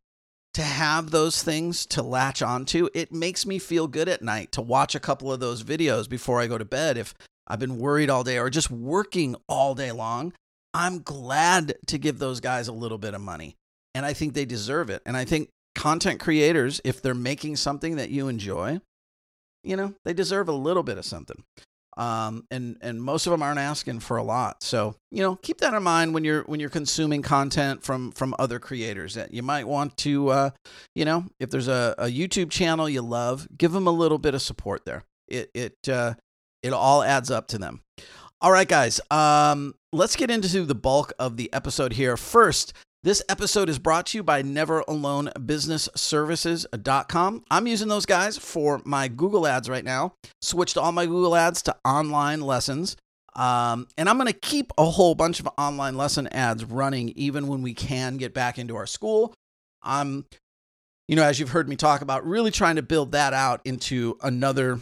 to 0.53 0.61
have 0.61 1.11
those 1.11 1.43
things 1.43 1.85
to 1.87 2.01
latch 2.01 2.41
onto. 2.41 2.89
It 2.93 3.11
makes 3.11 3.45
me 3.45 3.59
feel 3.59 3.87
good 3.87 4.07
at 4.07 4.21
night 4.21 4.51
to 4.53 4.61
watch 4.61 4.95
a 4.95 4.99
couple 4.99 5.31
of 5.31 5.39
those 5.39 5.63
videos 5.63 6.07
before 6.07 6.39
I 6.39 6.47
go 6.47 6.57
to 6.57 6.65
bed. 6.65 6.97
If 6.97 7.13
I've 7.47 7.59
been 7.59 7.77
worried 7.77 8.09
all 8.09 8.23
day 8.23 8.37
or 8.37 8.49
just 8.49 8.71
working 8.71 9.35
all 9.47 9.75
day 9.75 9.91
long, 9.91 10.33
I'm 10.73 11.01
glad 11.01 11.75
to 11.87 11.97
give 11.97 12.19
those 12.19 12.39
guys 12.39 12.69
a 12.69 12.73
little 12.73 12.97
bit 12.97 13.13
of 13.13 13.21
money. 13.21 13.57
And 13.93 14.05
I 14.05 14.13
think 14.13 14.33
they 14.33 14.45
deserve 14.45 14.89
it. 14.89 15.01
And 15.05 15.17
I 15.17 15.25
think 15.25 15.49
content 15.75 16.21
creators, 16.21 16.79
if 16.85 17.01
they're 17.01 17.13
making 17.13 17.57
something 17.57 17.97
that 17.97 18.09
you 18.09 18.29
enjoy, 18.29 18.79
you 19.65 19.75
know, 19.75 19.95
they 20.05 20.13
deserve 20.13 20.47
a 20.47 20.53
little 20.53 20.83
bit 20.83 20.97
of 20.97 21.03
something 21.03 21.43
um, 21.97 22.45
and 22.51 22.77
and 22.81 23.01
most 23.01 23.27
of 23.27 23.31
them 23.31 23.41
aren't 23.41 23.59
asking 23.59 23.99
for 23.99 24.17
a 24.17 24.23
lot. 24.23 24.63
So 24.63 24.95
you 25.11 25.21
know, 25.21 25.35
keep 25.35 25.59
that 25.59 25.73
in 25.73 25.83
mind 25.83 26.13
when 26.13 26.23
you're 26.23 26.43
when 26.43 26.59
you're 26.59 26.69
consuming 26.69 27.21
content 27.21 27.83
from 27.83 28.11
from 28.11 28.33
other 28.39 28.59
creators. 28.59 29.15
That 29.15 29.33
you 29.33 29.43
might 29.43 29.67
want 29.67 29.97
to, 29.97 30.29
uh, 30.29 30.49
you 30.95 31.05
know, 31.05 31.25
if 31.39 31.49
there's 31.49 31.67
a, 31.67 31.95
a 31.97 32.05
YouTube 32.07 32.49
channel 32.49 32.89
you 32.89 33.01
love, 33.01 33.47
give 33.57 33.71
them 33.71 33.87
a 33.87 33.91
little 33.91 34.17
bit 34.17 34.33
of 34.33 34.41
support 34.41 34.85
there. 34.85 35.03
It 35.27 35.49
it 35.53 35.89
uh, 35.89 36.15
it 36.63 36.73
all 36.73 37.03
adds 37.03 37.31
up 37.31 37.47
to 37.49 37.57
them. 37.57 37.81
All 38.41 38.51
right, 38.51 38.67
guys. 38.67 38.99
Um, 39.11 39.75
let's 39.93 40.15
get 40.15 40.31
into 40.31 40.65
the 40.65 40.75
bulk 40.75 41.13
of 41.19 41.37
the 41.37 41.51
episode 41.53 41.93
here. 41.93 42.17
First, 42.17 42.73
this 43.03 43.23
episode 43.29 43.69
is 43.69 43.79
brought 43.79 44.07
to 44.07 44.17
you 44.17 44.23
by 44.23 44.43
NeverAloneBusinessServices.com. 44.43 47.43
I'm 47.49 47.67
using 47.67 47.87
those 47.87 48.05
guys 48.05 48.37
for 48.37 48.81
my 48.85 49.07
Google 49.07 49.47
ads 49.47 49.69
right 49.69 49.85
now. 49.85 50.13
Switched 50.41 50.77
all 50.77 50.91
my 50.91 51.05
Google 51.05 51.35
ads 51.35 51.61
to 51.63 51.75
online 51.83 52.41
lessons. 52.41 52.95
Um, 53.35 53.87
and 53.97 54.09
I'm 54.09 54.17
going 54.17 54.27
to 54.27 54.33
keep 54.33 54.73
a 54.77 54.85
whole 54.85 55.15
bunch 55.15 55.39
of 55.39 55.47
online 55.57 55.95
lesson 55.95 56.27
ads 56.27 56.65
running 56.65 57.13
even 57.15 57.47
when 57.47 57.61
we 57.61 57.73
can 57.73 58.17
get 58.17 58.33
back 58.33 58.59
into 58.59 58.75
our 58.75 58.85
school. 58.85 59.33
I'm 59.81 60.25
you 61.11 61.17
know, 61.17 61.23
as 61.23 61.41
you've 61.41 61.49
heard 61.49 61.67
me 61.67 61.75
talk 61.75 62.01
about, 62.01 62.25
really 62.25 62.51
trying 62.51 62.77
to 62.77 62.81
build 62.81 63.11
that 63.11 63.33
out 63.33 63.59
into 63.65 64.17
another 64.23 64.79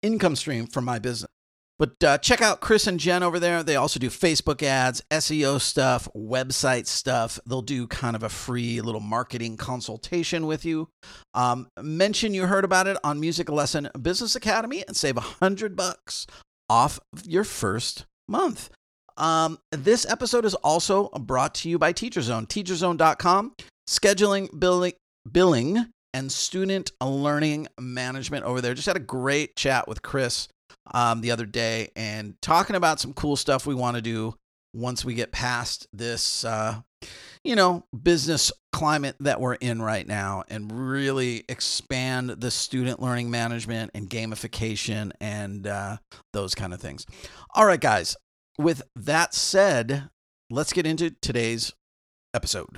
income 0.00 0.34
stream 0.34 0.66
for 0.66 0.80
my 0.80 0.98
business. 0.98 1.30
But 1.78 2.02
uh, 2.02 2.18
check 2.18 2.40
out 2.40 2.60
Chris 2.60 2.86
and 2.86 2.98
Jen 2.98 3.22
over 3.22 3.38
there. 3.38 3.62
They 3.62 3.76
also 3.76 4.00
do 4.00 4.08
Facebook 4.08 4.62
ads, 4.62 5.02
SEO 5.10 5.60
stuff, 5.60 6.08
website 6.16 6.86
stuff. 6.86 7.38
They'll 7.46 7.60
do 7.60 7.86
kind 7.86 8.16
of 8.16 8.22
a 8.22 8.30
free 8.30 8.80
little 8.80 9.00
marketing 9.00 9.58
consultation 9.58 10.46
with 10.46 10.64
you. 10.64 10.88
Um, 11.34 11.68
mention 11.80 12.32
you 12.32 12.46
heard 12.46 12.64
about 12.64 12.86
it 12.86 12.96
on 13.04 13.20
Music 13.20 13.50
Lesson 13.50 13.90
Business 14.00 14.34
Academy 14.34 14.84
and 14.86 14.96
save 14.96 15.18
a 15.18 15.20
hundred 15.20 15.76
bucks 15.76 16.26
off 16.70 16.98
your 17.24 17.44
first 17.44 18.06
month. 18.26 18.70
Um, 19.18 19.58
this 19.70 20.06
episode 20.08 20.44
is 20.44 20.54
also 20.54 21.08
brought 21.08 21.54
to 21.56 21.68
you 21.68 21.78
by 21.78 21.92
TeacherZone. 21.92 22.48
TeacherZone.com, 22.48 23.52
scheduling, 23.88 24.58
billing, 24.58 24.92
billing, 25.30 25.86
and 26.14 26.32
student 26.32 26.92
learning 27.02 27.68
management 27.78 28.44
over 28.44 28.60
there. 28.60 28.74
Just 28.74 28.86
had 28.86 28.96
a 28.96 29.00
great 29.00 29.56
chat 29.56 29.86
with 29.88 30.02
Chris 30.02 30.48
um, 30.92 31.20
the 31.20 31.30
other 31.30 31.46
day 31.46 31.90
and 31.96 32.40
talking 32.40 32.76
about 32.76 33.00
some 33.00 33.12
cool 33.12 33.36
stuff 33.36 33.66
we 33.66 33.74
want 33.74 33.96
to 33.96 34.02
do 34.02 34.34
once 34.72 35.04
we 35.04 35.14
get 35.14 35.32
past 35.32 35.86
this, 35.92 36.44
uh, 36.44 36.80
you 37.42 37.56
know, 37.56 37.84
business 38.02 38.52
climate 38.72 39.16
that 39.20 39.40
we're 39.40 39.54
in 39.54 39.80
right 39.80 40.06
now 40.06 40.44
and 40.48 40.70
really 40.70 41.44
expand 41.48 42.28
the 42.30 42.50
student 42.50 43.00
learning 43.00 43.30
management 43.30 43.90
and 43.94 44.10
gamification 44.10 45.12
and 45.20 45.66
uh, 45.66 45.96
those 46.32 46.54
kind 46.54 46.74
of 46.74 46.80
things. 46.80 47.06
All 47.54 47.66
right, 47.66 47.80
guys, 47.80 48.16
with 48.58 48.82
that 48.94 49.34
said, 49.34 50.10
let's 50.50 50.72
get 50.72 50.86
into 50.86 51.10
today's 51.10 51.72
episode. 52.34 52.76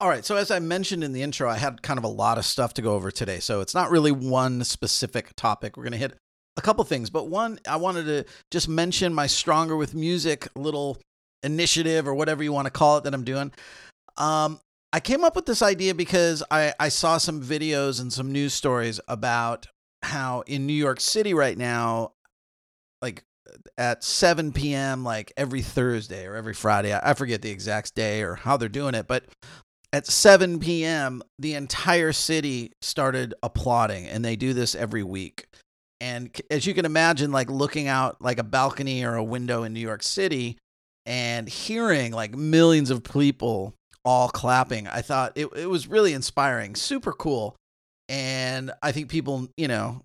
All 0.00 0.08
right. 0.08 0.24
So, 0.24 0.36
as 0.36 0.50
I 0.50 0.60
mentioned 0.60 1.02
in 1.02 1.12
the 1.12 1.22
intro, 1.22 1.50
I 1.50 1.56
had 1.56 1.82
kind 1.82 1.98
of 1.98 2.04
a 2.04 2.08
lot 2.08 2.38
of 2.38 2.44
stuff 2.44 2.74
to 2.74 2.82
go 2.82 2.94
over 2.94 3.10
today. 3.10 3.40
So, 3.40 3.60
it's 3.60 3.74
not 3.74 3.90
really 3.90 4.12
one 4.12 4.62
specific 4.62 5.34
topic. 5.34 5.76
We're 5.76 5.82
going 5.84 5.92
to 5.92 5.98
hit 5.98 6.16
a 6.56 6.62
couple 6.62 6.84
things, 6.84 7.10
but 7.10 7.28
one, 7.28 7.58
I 7.68 7.76
wanted 7.76 8.04
to 8.04 8.24
just 8.50 8.68
mention 8.68 9.12
my 9.12 9.26
Stronger 9.26 9.76
with 9.76 9.94
Music 9.94 10.48
little 10.54 10.98
initiative 11.42 12.06
or 12.06 12.14
whatever 12.14 12.42
you 12.42 12.52
want 12.52 12.66
to 12.66 12.70
call 12.70 12.98
it 12.98 13.04
that 13.04 13.14
I'm 13.14 13.24
doing. 13.24 13.52
Um, 14.16 14.60
I 14.92 15.00
came 15.00 15.24
up 15.24 15.36
with 15.36 15.46
this 15.46 15.62
idea 15.62 15.94
because 15.94 16.42
I, 16.50 16.74
I 16.80 16.88
saw 16.88 17.18
some 17.18 17.42
videos 17.42 18.00
and 18.00 18.12
some 18.12 18.32
news 18.32 18.54
stories 18.54 19.00
about 19.06 19.66
how 20.02 20.42
in 20.46 20.66
New 20.66 20.72
York 20.72 21.00
City 21.00 21.34
right 21.34 21.56
now, 21.56 22.12
like 23.02 23.22
at 23.76 24.02
7 24.02 24.52
p.m., 24.52 25.04
like 25.04 25.32
every 25.36 25.62
Thursday 25.62 26.26
or 26.26 26.34
every 26.34 26.54
Friday, 26.54 26.98
I 27.00 27.14
forget 27.14 27.42
the 27.42 27.50
exact 27.50 27.94
day 27.94 28.22
or 28.22 28.34
how 28.34 28.56
they're 28.56 28.68
doing 28.68 28.94
it, 28.94 29.06
but 29.06 29.24
at 29.92 30.06
7 30.06 30.60
p.m., 30.60 31.22
the 31.38 31.54
entire 31.54 32.12
city 32.12 32.72
started 32.82 33.34
applauding, 33.42 34.06
and 34.06 34.24
they 34.24 34.36
do 34.36 34.52
this 34.52 34.74
every 34.74 35.02
week. 35.02 35.46
And 36.00 36.30
as 36.50 36.66
you 36.66 36.74
can 36.74 36.84
imagine, 36.84 37.32
like 37.32 37.50
looking 37.50 37.88
out 37.88 38.20
like 38.20 38.38
a 38.38 38.44
balcony 38.44 39.04
or 39.04 39.14
a 39.14 39.24
window 39.24 39.64
in 39.64 39.72
New 39.72 39.80
York 39.80 40.02
City 40.02 40.58
and 41.06 41.48
hearing 41.48 42.12
like 42.12 42.36
millions 42.36 42.90
of 42.90 43.02
people 43.02 43.74
all 44.04 44.28
clapping, 44.28 44.86
I 44.86 45.02
thought 45.02 45.32
it, 45.34 45.48
it 45.56 45.68
was 45.68 45.88
really 45.88 46.12
inspiring, 46.12 46.76
super 46.76 47.12
cool. 47.12 47.56
And 48.08 48.70
I 48.82 48.92
think 48.92 49.08
people, 49.08 49.48
you 49.56 49.68
know, 49.68 50.02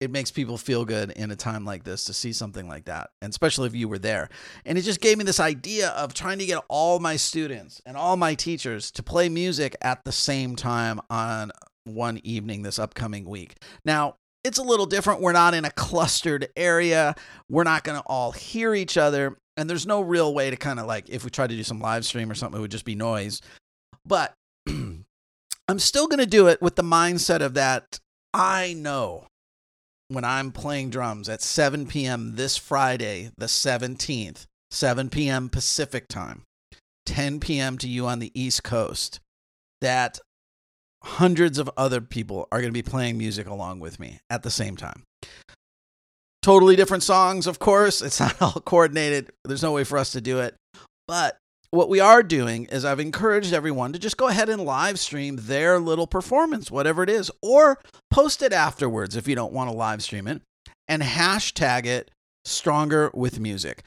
it 0.00 0.10
makes 0.10 0.30
people 0.30 0.58
feel 0.58 0.84
good 0.84 1.10
in 1.12 1.30
a 1.30 1.36
time 1.36 1.64
like 1.64 1.84
this 1.84 2.04
to 2.04 2.12
see 2.12 2.32
something 2.32 2.68
like 2.68 2.84
that, 2.84 3.10
and 3.22 3.30
especially 3.30 3.66
if 3.66 3.74
you 3.74 3.88
were 3.88 3.98
there. 3.98 4.28
And 4.64 4.76
it 4.76 4.82
just 4.82 5.00
gave 5.00 5.16
me 5.16 5.24
this 5.24 5.40
idea 5.40 5.88
of 5.90 6.12
trying 6.12 6.38
to 6.38 6.46
get 6.46 6.62
all 6.68 6.98
my 6.98 7.16
students 7.16 7.80
and 7.86 7.96
all 7.96 8.16
my 8.16 8.34
teachers 8.34 8.90
to 8.92 9.02
play 9.02 9.28
music 9.28 9.74
at 9.80 10.04
the 10.04 10.12
same 10.12 10.54
time 10.54 11.00
on 11.08 11.50
one 11.84 12.20
evening 12.24 12.62
this 12.62 12.78
upcoming 12.78 13.24
week. 13.24 13.56
Now, 13.84 14.16
it's 14.44 14.58
a 14.58 14.62
little 14.62 14.86
different. 14.86 15.22
We're 15.22 15.32
not 15.32 15.54
in 15.54 15.64
a 15.64 15.70
clustered 15.70 16.48
area. 16.56 17.14
We're 17.48 17.64
not 17.64 17.82
going 17.82 17.98
to 17.98 18.04
all 18.06 18.32
hear 18.32 18.74
each 18.74 18.96
other. 18.96 19.38
And 19.56 19.68
there's 19.68 19.86
no 19.86 20.02
real 20.02 20.34
way 20.34 20.50
to 20.50 20.56
kind 20.56 20.78
of 20.78 20.86
like, 20.86 21.08
if 21.08 21.24
we 21.24 21.30
tried 21.30 21.50
to 21.50 21.56
do 21.56 21.62
some 21.62 21.80
live 21.80 22.04
stream 22.04 22.30
or 22.30 22.34
something, 22.34 22.58
it 22.58 22.60
would 22.60 22.70
just 22.70 22.84
be 22.84 22.94
noise. 22.94 23.40
But 24.04 24.34
I'm 24.68 25.78
still 25.78 26.06
going 26.06 26.20
to 26.20 26.26
do 26.26 26.48
it 26.48 26.60
with 26.60 26.76
the 26.76 26.84
mindset 26.84 27.40
of 27.40 27.54
that 27.54 27.98
I 28.34 28.74
know 28.74 29.28
when 30.08 30.24
I'm 30.24 30.52
playing 30.52 30.90
drums 30.90 31.28
at 31.28 31.42
7 31.42 31.86
p.m. 31.86 32.36
this 32.36 32.56
Friday, 32.56 33.30
the 33.36 33.46
17th, 33.46 34.46
7 34.70 35.10
p.m. 35.10 35.48
Pacific 35.48 36.08
time, 36.08 36.42
10 37.06 37.40
p.m. 37.40 37.78
to 37.78 37.88
you 37.88 38.06
on 38.06 38.18
the 38.18 38.32
East 38.40 38.62
Coast, 38.62 39.20
that 39.80 40.18
hundreds 41.02 41.58
of 41.58 41.70
other 41.76 42.00
people 42.00 42.48
are 42.50 42.60
going 42.60 42.72
to 42.72 42.82
be 42.82 42.82
playing 42.82 43.18
music 43.18 43.46
along 43.46 43.80
with 43.80 44.00
me 44.00 44.18
at 44.30 44.42
the 44.42 44.50
same 44.50 44.76
time. 44.76 45.02
Totally 46.42 46.76
different 46.76 47.02
songs, 47.02 47.46
of 47.46 47.58
course. 47.58 48.02
It's 48.02 48.20
not 48.20 48.36
all 48.40 48.60
coordinated. 48.64 49.30
There's 49.44 49.62
no 49.62 49.72
way 49.72 49.84
for 49.84 49.98
us 49.98 50.12
to 50.12 50.20
do 50.20 50.40
it. 50.40 50.54
But 51.08 51.38
what 51.70 51.88
we 51.88 52.00
are 52.00 52.22
doing 52.22 52.66
is 52.66 52.84
I've 52.84 53.00
encouraged 53.00 53.52
everyone 53.52 53.92
to 53.92 53.98
just 53.98 54.16
go 54.16 54.28
ahead 54.28 54.48
and 54.48 54.64
live 54.64 54.98
stream 54.98 55.36
their 55.36 55.78
little 55.78 56.06
performance, 56.06 56.70
whatever 56.70 57.02
it 57.02 57.10
is, 57.10 57.30
or 57.42 57.78
post 58.10 58.42
it 58.42 58.52
afterwards 58.52 59.16
if 59.16 59.28
you 59.28 59.34
don't 59.34 59.52
want 59.52 59.70
to 59.70 59.76
live 59.76 60.02
stream 60.02 60.26
it, 60.26 60.42
and 60.88 61.02
hashtag 61.02 61.86
it 61.86 62.10
stronger 62.44 63.10
with 63.12 63.40
music. 63.40 63.82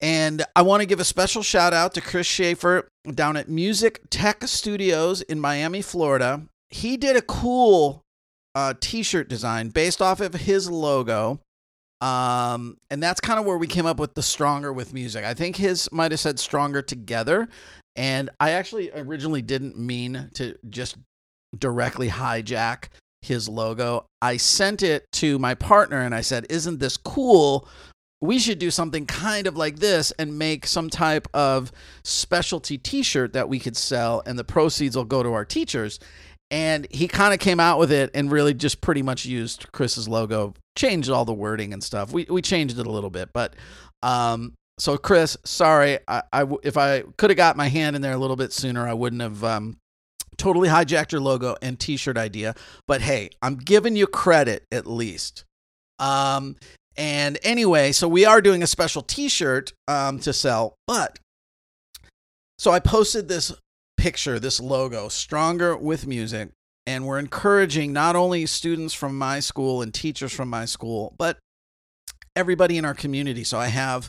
And 0.00 0.44
I 0.56 0.62
want 0.62 0.80
to 0.80 0.86
give 0.86 1.00
a 1.00 1.04
special 1.04 1.42
shout 1.42 1.74
out 1.74 1.94
to 1.94 2.00
Chris 2.00 2.26
Schaefer 2.26 2.88
down 3.14 3.36
at 3.36 3.48
Music 3.48 4.00
Tech 4.08 4.42
Studios 4.44 5.20
in 5.22 5.40
Miami, 5.40 5.82
Florida. 5.82 6.42
He 6.70 6.96
did 6.96 7.16
a 7.16 7.22
cool 7.22 8.02
uh, 8.54 8.74
t 8.80 9.02
shirt 9.02 9.28
design 9.28 9.68
based 9.68 10.00
off 10.00 10.20
of 10.20 10.34
his 10.34 10.70
logo. 10.70 11.40
Um, 12.00 12.78
and 12.90 13.02
that's 13.02 13.20
kind 13.20 13.38
of 13.38 13.44
where 13.44 13.58
we 13.58 13.66
came 13.66 13.86
up 13.86 13.98
with 13.98 14.14
the 14.14 14.22
stronger 14.22 14.72
with 14.72 14.94
music. 14.94 15.24
I 15.24 15.34
think 15.34 15.56
his 15.56 15.90
might 15.92 16.12
have 16.12 16.20
said 16.20 16.38
stronger 16.38 16.82
together. 16.82 17.48
And 17.96 18.30
I 18.38 18.50
actually 18.52 18.90
originally 18.92 19.42
didn't 19.42 19.78
mean 19.78 20.30
to 20.34 20.56
just 20.70 20.96
directly 21.58 22.08
hijack 22.08 22.88
his 23.22 23.48
logo. 23.48 24.06
I 24.22 24.36
sent 24.36 24.82
it 24.82 25.04
to 25.14 25.38
my 25.38 25.54
partner 25.54 26.00
and 26.00 26.14
I 26.14 26.20
said, 26.22 26.46
Isn't 26.48 26.78
this 26.78 26.96
cool? 26.96 27.68
We 28.22 28.38
should 28.38 28.58
do 28.58 28.70
something 28.70 29.06
kind 29.06 29.46
of 29.46 29.56
like 29.56 29.76
this 29.76 30.10
and 30.12 30.38
make 30.38 30.66
some 30.66 30.90
type 30.90 31.26
of 31.32 31.72
specialty 32.04 32.76
t 32.76 33.02
shirt 33.02 33.32
that 33.32 33.48
we 33.48 33.58
could 33.58 33.78
sell, 33.78 34.22
and 34.26 34.38
the 34.38 34.44
proceeds 34.44 34.94
will 34.94 35.06
go 35.06 35.22
to 35.22 35.32
our 35.32 35.44
teachers 35.46 35.98
and 36.50 36.86
he 36.90 37.06
kind 37.06 37.32
of 37.32 37.40
came 37.40 37.60
out 37.60 37.78
with 37.78 37.92
it 37.92 38.10
and 38.14 38.30
really 38.30 38.54
just 38.54 38.80
pretty 38.80 39.02
much 39.02 39.24
used 39.24 39.70
Chris's 39.72 40.08
logo, 40.08 40.54
changed 40.76 41.08
all 41.08 41.24
the 41.24 41.32
wording 41.32 41.72
and 41.72 41.82
stuff. 41.82 42.12
We 42.12 42.26
we 42.28 42.42
changed 42.42 42.78
it 42.78 42.86
a 42.86 42.90
little 42.90 43.10
bit, 43.10 43.30
but 43.32 43.54
um, 44.02 44.54
so 44.78 44.96
Chris, 44.96 45.36
sorry, 45.44 45.98
I, 46.08 46.22
I 46.32 46.46
if 46.62 46.76
I 46.76 47.02
could 47.16 47.30
have 47.30 47.36
got 47.36 47.56
my 47.56 47.68
hand 47.68 47.96
in 47.96 48.02
there 48.02 48.14
a 48.14 48.18
little 48.18 48.36
bit 48.36 48.52
sooner, 48.52 48.88
I 48.88 48.94
wouldn't 48.94 49.22
have 49.22 49.44
um, 49.44 49.76
totally 50.36 50.68
hijacked 50.68 51.12
your 51.12 51.20
logo 51.20 51.56
and 51.62 51.78
T-shirt 51.78 52.16
idea. 52.16 52.54
But 52.88 53.02
hey, 53.02 53.30
I'm 53.42 53.56
giving 53.56 53.94
you 53.94 54.06
credit 54.06 54.64
at 54.72 54.86
least. 54.86 55.44
Um, 55.98 56.56
and 56.96 57.38
anyway, 57.42 57.92
so 57.92 58.08
we 58.08 58.24
are 58.24 58.40
doing 58.40 58.62
a 58.62 58.66
special 58.66 59.02
T-shirt 59.02 59.72
um, 59.86 60.18
to 60.20 60.32
sell, 60.32 60.74
but 60.86 61.18
so 62.58 62.72
I 62.72 62.80
posted 62.80 63.28
this 63.28 63.52
picture, 64.00 64.40
this 64.40 64.58
logo, 64.60 65.08
Stronger 65.08 65.76
with 65.76 66.06
Music. 66.06 66.48
And 66.86 67.06
we're 67.06 67.18
encouraging 67.18 67.92
not 67.92 68.16
only 68.16 68.46
students 68.46 68.94
from 68.94 69.16
my 69.16 69.40
school 69.40 69.82
and 69.82 69.92
teachers 69.92 70.32
from 70.32 70.48
my 70.48 70.64
school, 70.64 71.14
but 71.18 71.38
everybody 72.34 72.78
in 72.78 72.86
our 72.86 72.94
community. 72.94 73.44
So 73.44 73.58
I 73.58 73.66
have 73.66 74.08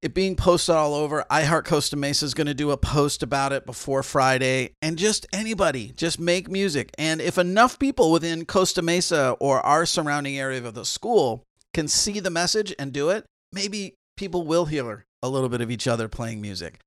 it 0.00 0.14
being 0.14 0.36
posted 0.36 0.76
all 0.76 0.94
over. 0.94 1.24
I 1.28 1.42
Heart 1.42 1.66
Costa 1.66 1.96
Mesa 1.96 2.24
is 2.24 2.34
going 2.34 2.46
to 2.46 2.54
do 2.54 2.70
a 2.70 2.76
post 2.76 3.24
about 3.24 3.52
it 3.52 3.66
before 3.66 4.04
Friday. 4.04 4.74
And 4.80 4.96
just 4.96 5.26
anybody, 5.32 5.92
just 5.96 6.20
make 6.20 6.48
music. 6.48 6.92
And 6.96 7.20
if 7.20 7.36
enough 7.36 7.80
people 7.80 8.12
within 8.12 8.44
Costa 8.44 8.80
Mesa 8.80 9.32
or 9.40 9.58
our 9.60 9.86
surrounding 9.86 10.38
area 10.38 10.64
of 10.64 10.74
the 10.74 10.84
school 10.84 11.42
can 11.74 11.88
see 11.88 12.20
the 12.20 12.30
message 12.30 12.72
and 12.78 12.92
do 12.92 13.10
it, 13.10 13.26
maybe 13.52 13.94
people 14.16 14.46
will 14.46 14.66
hear 14.66 15.04
a 15.20 15.28
little 15.28 15.48
bit 15.48 15.60
of 15.60 15.70
each 15.72 15.88
other 15.88 16.06
playing 16.06 16.40
music. 16.40 16.78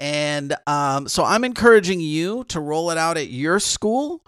And 0.00 0.56
um, 0.66 1.08
so 1.08 1.24
I'm 1.24 1.44
encouraging 1.44 2.00
you 2.00 2.44
to 2.44 2.60
roll 2.60 2.90
it 2.90 2.98
out 2.98 3.16
at 3.16 3.28
your 3.28 3.58
school 3.58 4.22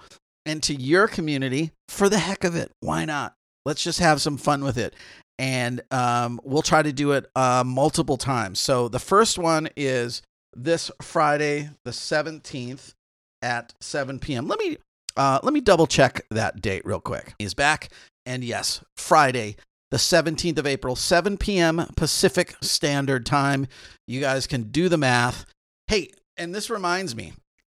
and 0.44 0.62
to 0.64 0.74
your 0.74 1.06
community 1.06 1.72
for 1.88 2.08
the 2.08 2.18
heck 2.18 2.44
of 2.44 2.56
it. 2.56 2.72
Why 2.80 3.04
not? 3.04 3.34
Let's 3.64 3.82
just 3.82 4.00
have 4.00 4.20
some 4.20 4.36
fun 4.36 4.64
with 4.64 4.78
it. 4.78 4.94
And 5.38 5.80
um, 5.90 6.40
we'll 6.44 6.62
try 6.62 6.82
to 6.82 6.92
do 6.92 7.12
it 7.12 7.30
uh, 7.36 7.62
multiple 7.64 8.16
times. 8.16 8.58
So 8.58 8.88
the 8.88 8.98
first 8.98 9.38
one 9.38 9.68
is 9.76 10.22
this 10.54 10.90
Friday, 11.00 11.70
the 11.84 11.92
17th. 11.92 12.94
at 13.42 13.72
7 13.80 14.18
p.m. 14.18 14.48
Let 14.48 14.58
me 14.58 14.76
uh, 15.16 15.40
let 15.42 15.52
me 15.52 15.60
double 15.60 15.86
check 15.86 16.24
that 16.30 16.62
date 16.62 16.82
real 16.84 17.00
quick. 17.00 17.34
He's 17.38 17.54
back, 17.54 17.90
and 18.26 18.44
yes, 18.44 18.82
Friday, 18.96 19.56
the 19.90 19.96
17th 19.96 20.58
of 20.58 20.66
April, 20.66 20.94
7 20.94 21.36
p.m. 21.36 21.84
Pacific 21.96 22.54
Standard 22.62 23.26
Time. 23.26 23.66
You 24.06 24.20
guys 24.20 24.46
can 24.46 24.64
do 24.64 24.88
the 24.88 24.96
math. 24.98 25.46
Hey, 25.90 26.10
and 26.36 26.54
this 26.54 26.70
reminds 26.70 27.16
me, 27.16 27.32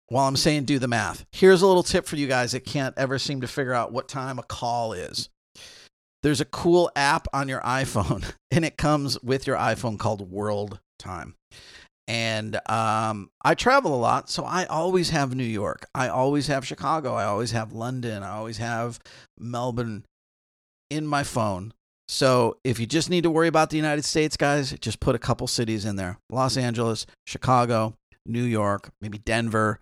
while 0.09 0.27
I'm 0.27 0.35
saying 0.35 0.65
do 0.65 0.77
the 0.77 0.87
math, 0.87 1.25
here's 1.31 1.63
a 1.63 1.65
little 1.65 1.81
tip 1.81 2.05
for 2.05 2.15
you 2.15 2.27
guys 2.27 2.51
that 2.51 2.63
can't 2.63 2.93
ever 2.95 3.17
seem 3.17 3.41
to 3.41 3.47
figure 3.47 3.73
out 3.73 3.91
what 3.91 4.07
time 4.07 4.37
a 4.37 4.43
call 4.43 4.93
is. 4.93 5.29
There's 6.21 6.39
a 6.39 6.45
cool 6.45 6.91
app 6.95 7.27
on 7.33 7.49
your 7.49 7.61
iPhone, 7.61 8.23
and 8.51 8.63
it 8.63 8.77
comes 8.77 9.19
with 9.23 9.47
your 9.47 9.57
iPhone 9.57 9.97
called 9.97 10.29
World 10.29 10.79
Time. 10.99 11.33
And 12.07 12.59
um, 12.69 13.31
I 13.43 13.55
travel 13.55 13.95
a 13.95 13.97
lot, 13.97 14.29
so 14.29 14.43
I 14.43 14.65
always 14.65 15.09
have 15.09 15.33
New 15.33 15.43
York. 15.43 15.87
I 15.95 16.07
always 16.07 16.45
have 16.45 16.67
Chicago. 16.67 17.15
I 17.15 17.23
always 17.23 17.49
have 17.49 17.73
London. 17.73 18.21
I 18.21 18.35
always 18.35 18.59
have 18.59 18.99
Melbourne 19.39 20.05
in 20.91 21.07
my 21.07 21.23
phone. 21.23 21.73
So 22.07 22.57
if 22.63 22.79
you 22.79 22.85
just 22.85 23.09
need 23.09 23.23
to 23.23 23.31
worry 23.31 23.47
about 23.47 23.71
the 23.71 23.77
United 23.77 24.05
States, 24.05 24.37
guys, 24.37 24.71
just 24.79 24.99
put 24.99 25.15
a 25.15 25.19
couple 25.19 25.47
cities 25.47 25.83
in 25.83 25.95
there 25.95 26.19
Los 26.29 26.57
Angeles, 26.57 27.07
Chicago, 27.25 27.95
New 28.25 28.43
York, 28.43 28.91
maybe 29.01 29.17
Denver. 29.17 29.79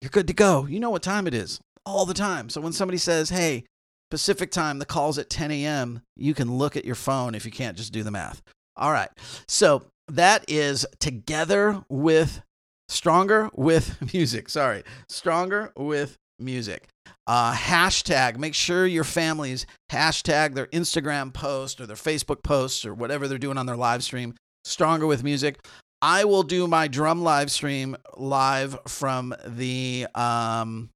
You're 0.00 0.10
good 0.10 0.26
to 0.26 0.34
go. 0.34 0.66
You 0.66 0.80
know 0.80 0.90
what 0.90 1.02
time 1.02 1.26
it 1.26 1.34
is 1.34 1.60
all 1.86 2.06
the 2.06 2.14
time. 2.14 2.48
So 2.48 2.60
when 2.60 2.72
somebody 2.72 2.98
says, 2.98 3.30
hey, 3.30 3.64
Pacific 4.10 4.50
time, 4.50 4.78
the 4.78 4.84
call's 4.84 5.18
at 5.18 5.30
10 5.30 5.50
a.m., 5.50 6.02
you 6.16 6.34
can 6.34 6.56
look 6.56 6.76
at 6.76 6.84
your 6.84 6.94
phone 6.94 7.34
if 7.34 7.44
you 7.44 7.50
can't 7.50 7.76
just 7.76 7.92
do 7.92 8.02
the 8.02 8.10
math. 8.10 8.42
All 8.76 8.92
right. 8.92 9.08
So 9.48 9.84
that 10.08 10.44
is 10.48 10.86
together 10.98 11.82
with 11.88 12.42
stronger 12.88 13.50
with 13.54 13.96
music. 14.12 14.48
Sorry, 14.48 14.82
stronger 15.08 15.72
with 15.76 16.16
music. 16.38 16.88
Uh, 17.26 17.54
hashtag, 17.54 18.36
make 18.36 18.54
sure 18.54 18.86
your 18.86 19.04
families 19.04 19.64
hashtag 19.90 20.54
their 20.54 20.66
Instagram 20.66 21.32
post 21.32 21.80
or 21.80 21.86
their 21.86 21.96
Facebook 21.96 22.42
posts 22.42 22.84
or 22.84 22.92
whatever 22.94 23.28
they're 23.28 23.38
doing 23.38 23.58
on 23.58 23.66
their 23.66 23.76
live 23.76 24.02
stream. 24.02 24.34
Stronger 24.64 25.06
with 25.06 25.24
music. 25.24 25.58
I 26.02 26.24
will 26.24 26.42
do 26.42 26.66
my 26.66 26.88
drum 26.88 27.22
live 27.22 27.50
stream 27.50 27.96
live 28.16 28.76
from 28.88 29.34
the 29.46 30.08
um, 30.14 30.90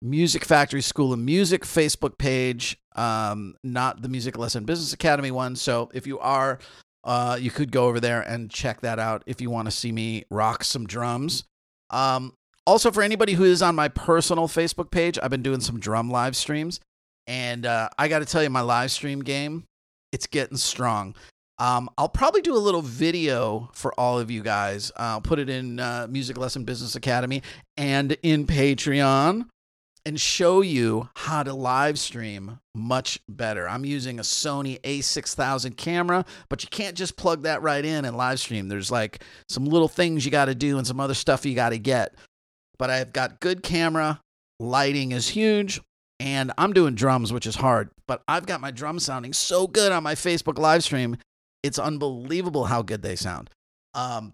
Music 0.00 0.44
Factory 0.44 0.82
School 0.82 1.12
of 1.12 1.18
Music 1.18 1.64
Facebook 1.64 2.16
page, 2.16 2.78
um, 2.94 3.56
not 3.64 4.02
the 4.02 4.08
Music 4.08 4.38
Lesson 4.38 4.64
Business 4.64 4.92
Academy 4.92 5.32
one. 5.32 5.56
So 5.56 5.90
if 5.92 6.06
you 6.06 6.20
are 6.20 6.60
uh, 7.06 7.38
you 7.40 7.50
could 7.52 7.70
go 7.70 7.86
over 7.86 8.00
there 8.00 8.20
and 8.20 8.50
check 8.50 8.80
that 8.80 8.98
out 8.98 9.22
if 9.26 9.40
you 9.40 9.48
want 9.48 9.66
to 9.66 9.70
see 9.70 9.92
me 9.92 10.24
rock 10.28 10.64
some 10.64 10.86
drums. 10.86 11.44
Um, 11.90 12.32
also, 12.66 12.90
for 12.90 13.00
anybody 13.00 13.34
who 13.34 13.44
is 13.44 13.62
on 13.62 13.76
my 13.76 13.86
personal 13.86 14.48
Facebook 14.48 14.90
page, 14.90 15.16
I've 15.22 15.30
been 15.30 15.42
doing 15.42 15.60
some 15.60 15.78
drum 15.78 16.10
live 16.10 16.34
streams. 16.34 16.80
And 17.28 17.64
uh, 17.64 17.88
I 17.96 18.08
got 18.08 18.18
to 18.20 18.24
tell 18.24 18.42
you, 18.42 18.50
my 18.50 18.60
live 18.60 18.90
stream 18.90 19.22
game, 19.22 19.64
it's 20.10 20.26
getting 20.26 20.56
strong. 20.56 21.14
Um, 21.58 21.88
I'll 21.96 22.08
probably 22.08 22.42
do 22.42 22.54
a 22.54 22.58
little 22.58 22.82
video 22.82 23.70
for 23.72 23.98
all 23.98 24.18
of 24.18 24.30
you 24.30 24.42
guys. 24.42 24.92
I'll 24.96 25.22
put 25.22 25.38
it 25.38 25.48
in 25.48 25.80
uh, 25.80 26.06
Music 26.10 26.36
Lesson 26.36 26.64
Business 26.64 26.96
Academy 26.96 27.42
and 27.76 28.16
in 28.22 28.46
Patreon 28.46 29.46
and 30.04 30.20
show 30.20 30.60
you 30.60 31.08
how 31.16 31.42
to 31.42 31.52
live 31.52 31.98
stream 31.98 32.60
much 32.74 33.18
better. 33.28 33.68
I'm 33.68 33.84
using 33.84 34.20
a 34.20 34.22
Sony 34.22 34.80
a6000 34.82 35.76
camera, 35.76 36.24
but 36.48 36.62
you 36.62 36.68
can't 36.68 36.96
just 36.96 37.16
plug 37.16 37.42
that 37.42 37.60
right 37.60 37.84
in 37.84 38.04
and 38.04 38.16
live 38.16 38.38
stream. 38.38 38.68
There's 38.68 38.90
like 38.90 39.24
some 39.48 39.64
little 39.64 39.88
things 39.88 40.24
you 40.24 40.30
got 40.30 40.44
to 40.44 40.54
do 40.54 40.78
and 40.78 40.86
some 40.86 41.00
other 41.00 41.14
stuff 41.14 41.44
you 41.44 41.54
got 41.54 41.70
to 41.70 41.78
get. 41.78 42.14
But 42.78 42.90
I've 42.90 43.12
got 43.12 43.40
good 43.40 43.62
camera, 43.62 44.20
lighting 44.60 45.10
is 45.10 45.28
huge, 45.30 45.80
and 46.20 46.52
I'm 46.56 46.72
doing 46.72 46.94
drums, 46.94 47.32
which 47.32 47.46
is 47.46 47.56
hard. 47.56 47.90
But 48.06 48.22
I've 48.28 48.46
got 48.46 48.60
my 48.60 48.70
drums 48.70 49.04
sounding 49.04 49.32
so 49.32 49.66
good 49.66 49.90
on 49.90 50.02
my 50.02 50.14
Facebook 50.14 50.58
live 50.58 50.84
stream. 50.84 51.16
It's 51.66 51.78
unbelievable 51.78 52.64
how 52.64 52.82
good 52.82 53.02
they 53.02 53.16
sound. 53.16 53.50
Um, 53.94 54.32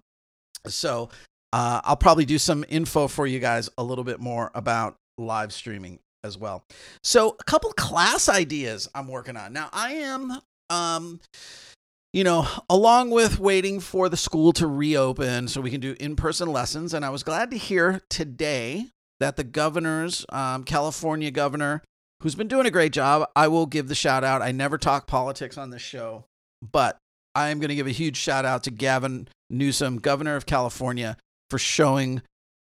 so 0.66 1.08
uh, 1.52 1.80
I'll 1.84 1.96
probably 1.96 2.24
do 2.24 2.38
some 2.38 2.64
info 2.68 3.08
for 3.08 3.26
you 3.26 3.38
guys 3.38 3.68
a 3.76 3.82
little 3.82 4.04
bit 4.04 4.20
more 4.20 4.50
about 4.54 4.96
live 5.18 5.52
streaming 5.52 5.98
as 6.24 6.38
well. 6.38 6.64
So, 7.02 7.36
a 7.38 7.44
couple 7.44 7.72
class 7.72 8.28
ideas 8.28 8.88
I'm 8.94 9.08
working 9.08 9.36
on. 9.36 9.52
Now, 9.52 9.68
I 9.72 9.92
am 9.94 10.38
um 10.70 11.20
you 12.12 12.24
know, 12.24 12.46
along 12.68 13.10
with 13.10 13.38
waiting 13.38 13.80
for 13.80 14.10
the 14.10 14.18
school 14.18 14.52
to 14.52 14.66
reopen 14.66 15.48
so 15.48 15.62
we 15.62 15.70
can 15.70 15.80
do 15.80 15.96
in-person 15.98 16.52
lessons 16.52 16.92
and 16.92 17.04
I 17.06 17.10
was 17.10 17.22
glad 17.22 17.50
to 17.52 17.56
hear 17.56 18.02
today 18.10 18.88
that 19.18 19.36
the 19.36 19.44
governor's 19.44 20.26
um, 20.28 20.64
California 20.64 21.30
governor 21.30 21.82
who's 22.20 22.34
been 22.34 22.48
doing 22.48 22.66
a 22.66 22.70
great 22.70 22.92
job. 22.92 23.28
I 23.34 23.48
will 23.48 23.64
give 23.64 23.88
the 23.88 23.94
shout 23.94 24.24
out. 24.24 24.42
I 24.42 24.52
never 24.52 24.76
talk 24.76 25.06
politics 25.06 25.56
on 25.56 25.70
this 25.70 25.80
show, 25.80 26.26
but 26.60 26.98
I 27.34 27.50
am 27.50 27.58
going 27.58 27.68
to 27.68 27.74
give 27.74 27.86
a 27.86 27.90
huge 27.90 28.16
shout 28.16 28.44
out 28.44 28.64
to 28.64 28.70
Gavin 28.70 29.28
Newsom, 29.50 29.98
governor 29.98 30.36
of 30.36 30.46
California, 30.46 31.16
for 31.50 31.58
showing 31.58 32.22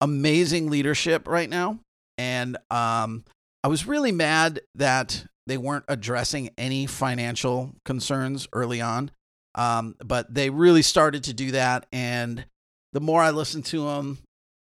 amazing 0.01 0.69
leadership 0.69 1.27
right 1.27 1.49
now 1.49 1.79
and 2.17 2.57
um, 2.69 3.23
I 3.63 3.67
was 3.67 3.85
really 3.85 4.11
mad 4.11 4.61
that 4.75 5.25
they 5.47 5.57
weren't 5.57 5.85
addressing 5.87 6.49
any 6.57 6.85
financial 6.85 7.73
concerns 7.85 8.47
early 8.53 8.81
on. 8.81 9.11
Um, 9.53 9.95
but 10.03 10.33
they 10.33 10.49
really 10.49 10.81
started 10.81 11.23
to 11.25 11.33
do 11.33 11.51
that. 11.51 11.85
And 11.91 12.45
the 12.93 12.99
more 12.99 13.21
I 13.21 13.31
listened 13.31 13.65
to 13.65 13.87
him, 13.87 14.17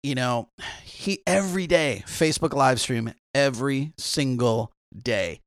you 0.03 0.15
know, 0.15 0.49
he 0.83 1.21
every 1.25 1.65
day, 1.65 2.03
Facebook 2.05 2.53
live 2.53 2.79
stream 2.79 3.13
every 3.33 3.93
single 3.97 4.71
day. 4.95 5.39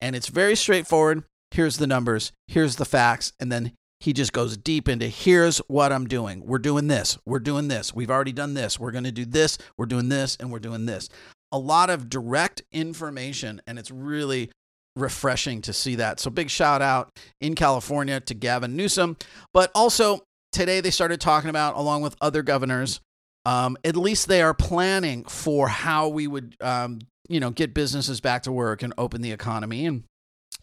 And 0.00 0.14
it's 0.14 0.28
very 0.28 0.54
straightforward. 0.54 1.24
Here's 1.50 1.78
the 1.78 1.86
numbers, 1.86 2.32
here's 2.48 2.76
the 2.76 2.84
facts. 2.84 3.32
And 3.40 3.50
then 3.50 3.72
he 4.04 4.12
just 4.12 4.32
goes 4.32 4.56
deep 4.56 4.88
into 4.88 5.08
here's 5.08 5.58
what 5.66 5.92
I'm 5.92 6.06
doing. 6.06 6.44
We're 6.46 6.58
doing 6.58 6.88
this. 6.88 7.18
We're 7.24 7.38
doing 7.38 7.68
this. 7.68 7.94
We've 7.94 8.10
already 8.10 8.32
done 8.32 8.54
this. 8.54 8.78
We're 8.78 8.90
going 8.90 9.04
to 9.04 9.12
do 9.12 9.24
this. 9.24 9.58
We're 9.78 9.86
doing 9.86 10.08
this. 10.08 10.36
And 10.38 10.52
we're 10.52 10.58
doing 10.58 10.86
this 10.86 11.08
a 11.54 11.58
lot 11.58 11.88
of 11.88 12.10
direct 12.10 12.62
information, 12.72 13.62
and 13.64 13.78
it's 13.78 13.92
really 13.92 14.50
refreshing 14.96 15.62
to 15.62 15.72
see 15.72 15.94
that. 15.94 16.18
So, 16.18 16.28
big 16.28 16.50
shout 16.50 16.82
out 16.82 17.16
in 17.40 17.54
California 17.54 18.18
to 18.20 18.34
Gavin 18.34 18.74
Newsom. 18.74 19.16
But 19.52 19.70
also, 19.72 20.26
today 20.50 20.80
they 20.80 20.90
started 20.90 21.20
talking 21.20 21.50
about, 21.50 21.76
along 21.76 22.02
with 22.02 22.16
other 22.20 22.42
governors, 22.42 23.00
um, 23.46 23.76
at 23.84 23.96
least 23.96 24.26
they 24.26 24.42
are 24.42 24.52
planning 24.52 25.24
for 25.24 25.68
how 25.68 26.08
we 26.08 26.26
would, 26.26 26.56
um, 26.60 26.98
you 27.28 27.38
know, 27.38 27.50
get 27.50 27.72
businesses 27.72 28.20
back 28.20 28.42
to 28.42 28.52
work 28.52 28.82
and 28.82 28.92
open 28.98 29.22
the 29.22 29.30
economy. 29.30 29.86
And, 29.86 30.02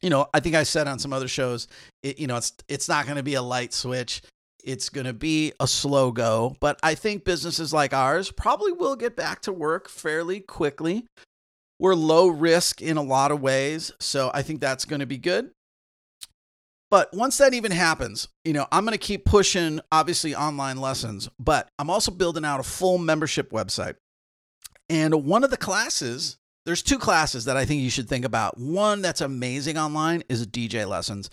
you 0.01 0.09
know, 0.09 0.27
I 0.33 0.39
think 0.39 0.55
I 0.55 0.63
said 0.63 0.87
on 0.87 0.99
some 0.99 1.13
other 1.13 1.27
shows, 1.27 1.67
it, 2.03 2.19
you 2.19 2.27
know, 2.27 2.37
it's 2.37 2.53
it's 2.67 2.89
not 2.89 3.05
going 3.05 3.17
to 3.17 3.23
be 3.23 3.35
a 3.35 3.41
light 3.41 3.73
switch. 3.73 4.21
It's 4.63 4.89
going 4.89 5.07
to 5.07 5.13
be 5.13 5.53
a 5.59 5.67
slow 5.67 6.11
go, 6.11 6.55
but 6.59 6.79
I 6.83 6.93
think 6.93 7.23
businesses 7.23 7.73
like 7.73 7.93
ours 7.93 8.31
probably 8.31 8.71
will 8.71 8.95
get 8.95 9.15
back 9.15 9.41
to 9.41 9.51
work 9.51 9.89
fairly 9.89 10.39
quickly. 10.39 11.07
We're 11.79 11.95
low 11.95 12.27
risk 12.27 12.79
in 12.79 12.97
a 12.97 13.01
lot 13.01 13.31
of 13.31 13.41
ways, 13.41 13.91
so 13.99 14.29
I 14.35 14.43
think 14.43 14.61
that's 14.61 14.85
going 14.85 14.99
to 14.99 15.07
be 15.07 15.17
good. 15.17 15.49
But 16.91 17.09
once 17.13 17.37
that 17.37 17.53
even 17.53 17.71
happens, 17.71 18.27
you 18.43 18.53
know, 18.53 18.67
I'm 18.71 18.85
going 18.85 18.91
to 18.91 19.03
keep 19.03 19.25
pushing 19.25 19.79
obviously 19.91 20.35
online 20.35 20.77
lessons, 20.77 21.29
but 21.39 21.69
I'm 21.79 21.89
also 21.89 22.11
building 22.11 22.45
out 22.45 22.59
a 22.59 22.63
full 22.63 22.97
membership 22.97 23.51
website. 23.51 23.95
And 24.89 25.23
one 25.23 25.45
of 25.45 25.49
the 25.49 25.57
classes, 25.57 26.37
there's 26.65 26.83
two 26.83 26.99
classes 26.99 27.45
that 27.45 27.57
I 27.57 27.65
think 27.65 27.81
you 27.81 27.89
should 27.89 28.07
think 28.07 28.25
about. 28.25 28.57
One 28.57 29.01
that's 29.01 29.21
amazing 29.21 29.77
online 29.77 30.23
is 30.29 30.45
DJ 30.45 30.87
lessons. 30.87 31.29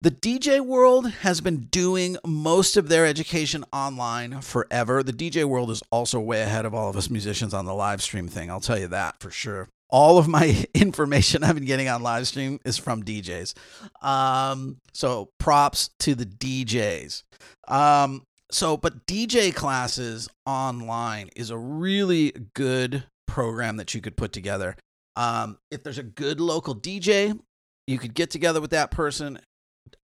The 0.00 0.10
DJ 0.10 0.60
world 0.60 1.08
has 1.20 1.40
been 1.40 1.68
doing 1.70 2.16
most 2.26 2.76
of 2.76 2.88
their 2.88 3.06
education 3.06 3.64
online 3.72 4.40
forever. 4.40 5.00
The 5.04 5.12
DJ 5.12 5.44
world 5.44 5.70
is 5.70 5.80
also 5.92 6.18
way 6.18 6.42
ahead 6.42 6.64
of 6.64 6.74
all 6.74 6.90
of 6.90 6.96
us 6.96 7.08
musicians 7.08 7.54
on 7.54 7.66
the 7.66 7.74
live 7.74 8.02
stream 8.02 8.26
thing. 8.26 8.50
I'll 8.50 8.58
tell 8.58 8.78
you 8.78 8.88
that 8.88 9.20
for 9.20 9.30
sure. 9.30 9.68
All 9.90 10.18
of 10.18 10.26
my 10.26 10.66
information 10.74 11.44
I've 11.44 11.54
been 11.54 11.66
getting 11.66 11.88
on 11.88 12.02
live 12.02 12.26
stream 12.26 12.58
is 12.64 12.78
from 12.78 13.04
DJs. 13.04 13.54
Um, 14.02 14.78
so 14.92 15.28
props 15.38 15.90
to 16.00 16.16
the 16.16 16.26
DJs. 16.26 17.22
Um, 17.68 18.24
so, 18.50 18.76
but 18.76 19.06
DJ 19.06 19.54
classes 19.54 20.28
online 20.44 21.30
is 21.36 21.50
a 21.50 21.56
really 21.56 22.32
good 22.54 23.04
program 23.32 23.78
that 23.78 23.94
you 23.94 24.02
could 24.02 24.14
put 24.14 24.30
together. 24.30 24.76
Um, 25.16 25.56
if 25.70 25.82
there's 25.82 25.96
a 25.96 26.02
good 26.02 26.38
local 26.38 26.76
DJ, 26.76 27.38
you 27.86 27.98
could 27.98 28.12
get 28.12 28.30
together 28.30 28.60
with 28.60 28.72
that 28.72 28.90
person 28.90 29.38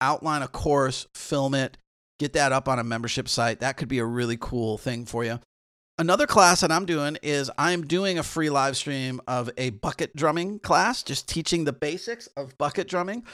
outline 0.01 0.41
a 0.41 0.49
course, 0.49 1.07
film 1.14 1.55
it, 1.55 1.77
get 2.19 2.33
that 2.33 2.53
up 2.53 2.69
on 2.69 2.79
a 2.79 2.85
membership 2.85 3.29
site. 3.29 3.61
That 3.61 3.77
could 3.77 3.88
be 3.88 3.99
a 3.99 4.05
really 4.05 4.38
cool 4.41 4.79
thing 4.79 5.05
for 5.05 5.25
you. 5.25 5.41
Another 5.99 6.27
class 6.27 6.62
that 6.62 6.73
I'm 6.73 6.87
doing 6.87 7.19
is 7.23 7.51
I'm 7.59 7.87
doing 7.87 8.19
a 8.19 8.23
free 8.23 8.49
live 8.49 8.79
stream 8.79 9.21
of 9.29 9.51
a 9.59 9.71
bucket 9.71 10.17
drumming 10.17 10.59
class, 10.61 11.03
just 11.03 11.29
teaching 11.29 11.64
the 11.64 11.73
basics 11.73 12.29
of 12.29 12.57
bucket 12.57 12.88
drumming. 12.88 13.25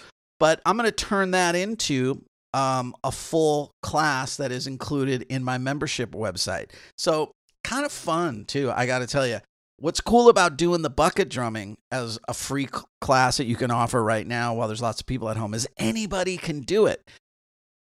But 0.40 0.60
I'm 0.66 0.76
going 0.76 0.88
to 0.88 0.92
turn 0.92 1.30
that 1.32 1.54
into 1.54 2.24
um, 2.52 2.96
a 3.04 3.12
full 3.12 3.70
class 3.82 4.38
that 4.38 4.50
is 4.50 4.66
included 4.66 5.22
in 5.28 5.44
my 5.44 5.58
membership 5.58 6.12
website. 6.12 6.70
So, 6.98 7.30
kind 7.62 7.86
of 7.86 7.92
fun 7.92 8.44
too, 8.44 8.72
I 8.74 8.86
got 8.86 8.98
to 8.98 9.06
tell 9.06 9.26
you. 9.26 9.38
What's 9.76 10.00
cool 10.00 10.28
about 10.28 10.56
doing 10.56 10.82
the 10.82 10.90
bucket 10.90 11.28
drumming 11.28 11.78
as 11.90 12.18
a 12.28 12.34
free 12.34 12.68
class 13.00 13.38
that 13.38 13.46
you 13.46 13.56
can 13.56 13.70
offer 13.70 14.02
right 14.02 14.26
now 14.26 14.54
while 14.54 14.68
there's 14.68 14.82
lots 14.82 15.00
of 15.00 15.06
people 15.06 15.28
at 15.28 15.36
home 15.36 15.52
is 15.52 15.68
anybody 15.76 16.36
can 16.36 16.60
do 16.60 16.86
it. 16.86 17.08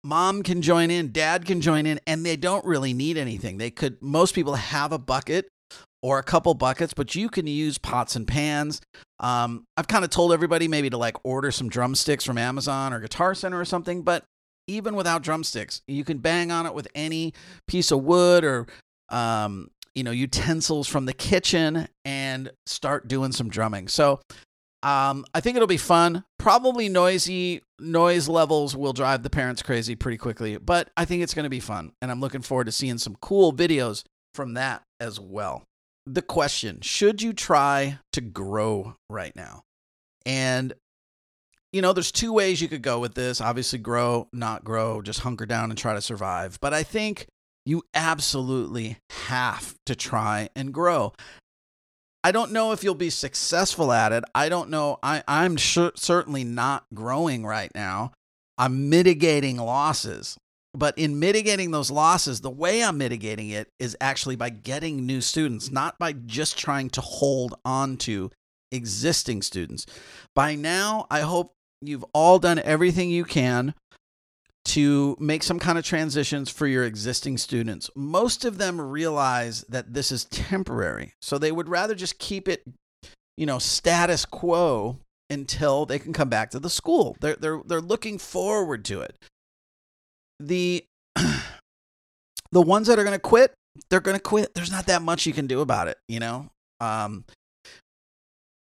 Mom 0.03 0.41
can 0.41 0.61
join 0.61 0.89
in, 0.89 1.11
dad 1.11 1.45
can 1.45 1.61
join 1.61 1.85
in, 1.85 1.99
and 2.07 2.25
they 2.25 2.35
don't 2.35 2.65
really 2.65 2.93
need 2.93 3.17
anything. 3.17 3.57
They 3.57 3.69
could, 3.69 4.01
most 4.01 4.33
people 4.33 4.55
have 4.55 4.91
a 4.91 4.97
bucket 4.97 5.47
or 6.01 6.17
a 6.17 6.23
couple 6.23 6.53
buckets, 6.53 6.93
but 6.93 7.13
you 7.13 7.29
can 7.29 7.45
use 7.45 7.77
pots 7.77 8.15
and 8.15 8.27
pans. 8.27 8.81
Um, 9.19 9.65
I've 9.77 9.87
kind 9.87 10.03
of 10.03 10.09
told 10.09 10.33
everybody 10.33 10.67
maybe 10.67 10.89
to 10.89 10.97
like 10.97 11.17
order 11.23 11.51
some 11.51 11.69
drumsticks 11.69 12.23
from 12.23 12.37
Amazon 12.37 12.93
or 12.93 12.99
Guitar 12.99 13.35
Center 13.35 13.59
or 13.59 13.65
something, 13.65 14.01
but 14.01 14.23
even 14.67 14.95
without 14.95 15.21
drumsticks, 15.21 15.81
you 15.87 16.03
can 16.03 16.19
bang 16.19 16.51
on 16.51 16.65
it 16.65 16.73
with 16.73 16.87
any 16.95 17.33
piece 17.67 17.91
of 17.91 18.03
wood 18.03 18.43
or 18.43 18.65
um, 19.09 19.69
you 19.95 20.03
know 20.03 20.11
utensils 20.11 20.87
from 20.87 21.05
the 21.05 21.13
kitchen 21.13 21.87
and 22.05 22.51
start 22.65 23.07
doing 23.07 23.31
some 23.31 23.49
drumming. 23.49 23.87
So 23.87 24.19
um, 24.83 25.25
I 25.33 25.41
think 25.41 25.55
it'll 25.55 25.67
be 25.67 25.77
fun. 25.77 26.23
Probably 26.39 26.89
noisy 26.89 27.61
noise 27.79 28.27
levels 28.27 28.75
will 28.75 28.93
drive 28.93 29.23
the 29.23 29.29
parents 29.29 29.61
crazy 29.61 29.95
pretty 29.95 30.17
quickly, 30.17 30.57
but 30.57 30.89
I 30.97 31.05
think 31.05 31.23
it's 31.23 31.33
going 31.33 31.43
to 31.43 31.49
be 31.49 31.59
fun, 31.59 31.91
and 32.01 32.11
I'm 32.11 32.19
looking 32.19 32.41
forward 32.41 32.65
to 32.65 32.71
seeing 32.71 32.97
some 32.97 33.15
cool 33.21 33.53
videos 33.53 34.03
from 34.33 34.53
that 34.53 34.83
as 34.99 35.19
well 35.19 35.63
the 36.05 36.21
question 36.21 36.81
should 36.81 37.21
you 37.21 37.33
try 37.33 37.99
to 38.13 38.21
grow 38.21 38.95
right 39.09 39.35
now? 39.35 39.63
And, 40.25 40.73
you 41.71 41.81
know, 41.81 41.93
there's 41.93 42.11
two 42.11 42.33
ways 42.33 42.61
you 42.61 42.67
could 42.67 42.81
go 42.81 42.99
with 42.99 43.15
this 43.15 43.41
obviously, 43.41 43.79
grow, 43.79 44.27
not 44.33 44.63
grow, 44.63 45.01
just 45.01 45.21
hunker 45.21 45.45
down 45.45 45.69
and 45.69 45.77
try 45.77 45.93
to 45.93 46.01
survive. 46.01 46.59
But 46.61 46.73
I 46.73 46.83
think 46.83 47.27
you 47.65 47.83
absolutely 47.93 48.97
have 49.27 49.75
to 49.85 49.95
try 49.95 50.49
and 50.55 50.73
grow. 50.73 51.13
I 52.23 52.31
don't 52.31 52.51
know 52.51 52.71
if 52.71 52.83
you'll 52.83 52.95
be 52.95 53.09
successful 53.09 53.91
at 53.91 54.11
it. 54.11 54.23
I 54.35 54.49
don't 54.49 54.69
know. 54.69 54.99
I, 55.01 55.23
I'm 55.27 55.57
sure, 55.57 55.91
certainly 55.95 56.43
not 56.43 56.85
growing 56.93 57.45
right 57.45 57.71
now. 57.73 58.11
I'm 58.57 58.89
mitigating 58.89 59.57
losses. 59.57 60.37
But 60.73 60.97
in 60.97 61.19
mitigating 61.19 61.71
those 61.71 61.91
losses, 61.91 62.39
the 62.39 62.49
way 62.49 62.83
I'm 62.83 62.97
mitigating 62.97 63.49
it 63.49 63.67
is 63.79 63.97
actually 63.99 64.37
by 64.37 64.49
getting 64.49 65.05
new 65.05 65.19
students, 65.19 65.69
not 65.69 65.99
by 65.99 66.13
just 66.13 66.57
trying 66.57 66.89
to 66.91 67.01
hold 67.01 67.55
on 67.65 67.97
to 67.97 68.31
existing 68.71 69.41
students. 69.41 69.85
By 70.33 70.55
now, 70.55 71.07
I 71.11 71.21
hope 71.21 71.51
you've 71.81 72.05
all 72.13 72.39
done 72.39 72.59
everything 72.59 73.09
you 73.09 73.25
can 73.25 73.73
to 74.63 75.17
make 75.19 75.43
some 75.43 75.59
kind 75.59 75.77
of 75.77 75.83
transitions 75.83 76.49
for 76.49 76.67
your 76.67 76.83
existing 76.83 77.37
students. 77.37 77.89
Most 77.95 78.45
of 78.45 78.57
them 78.57 78.79
realize 78.79 79.63
that 79.69 79.93
this 79.93 80.11
is 80.11 80.25
temporary. 80.25 81.13
So 81.21 81.37
they 81.37 81.51
would 81.51 81.67
rather 81.67 81.95
just 81.95 82.19
keep 82.19 82.47
it, 82.47 82.63
you 83.37 83.45
know, 83.45 83.59
status 83.59 84.25
quo 84.25 84.99
until 85.29 85.85
they 85.85 85.97
can 85.97 86.13
come 86.13 86.29
back 86.29 86.51
to 86.51 86.59
the 86.59 86.69
school. 86.69 87.17
They're 87.21 87.35
they're 87.35 87.61
they're 87.65 87.81
looking 87.81 88.17
forward 88.17 88.85
to 88.85 89.01
it 89.01 89.17
the 90.47 90.85
the 92.51 92.61
ones 92.61 92.87
that 92.87 92.99
are 92.99 93.03
going 93.03 93.15
to 93.15 93.19
quit, 93.19 93.53
they're 93.89 93.99
going 93.99 94.17
to 94.17 94.21
quit. 94.21 94.53
There's 94.53 94.71
not 94.71 94.87
that 94.87 95.01
much 95.01 95.25
you 95.25 95.33
can 95.33 95.47
do 95.47 95.61
about 95.61 95.87
it, 95.87 95.97
you 96.07 96.19
know. 96.19 96.49
Um, 96.79 97.25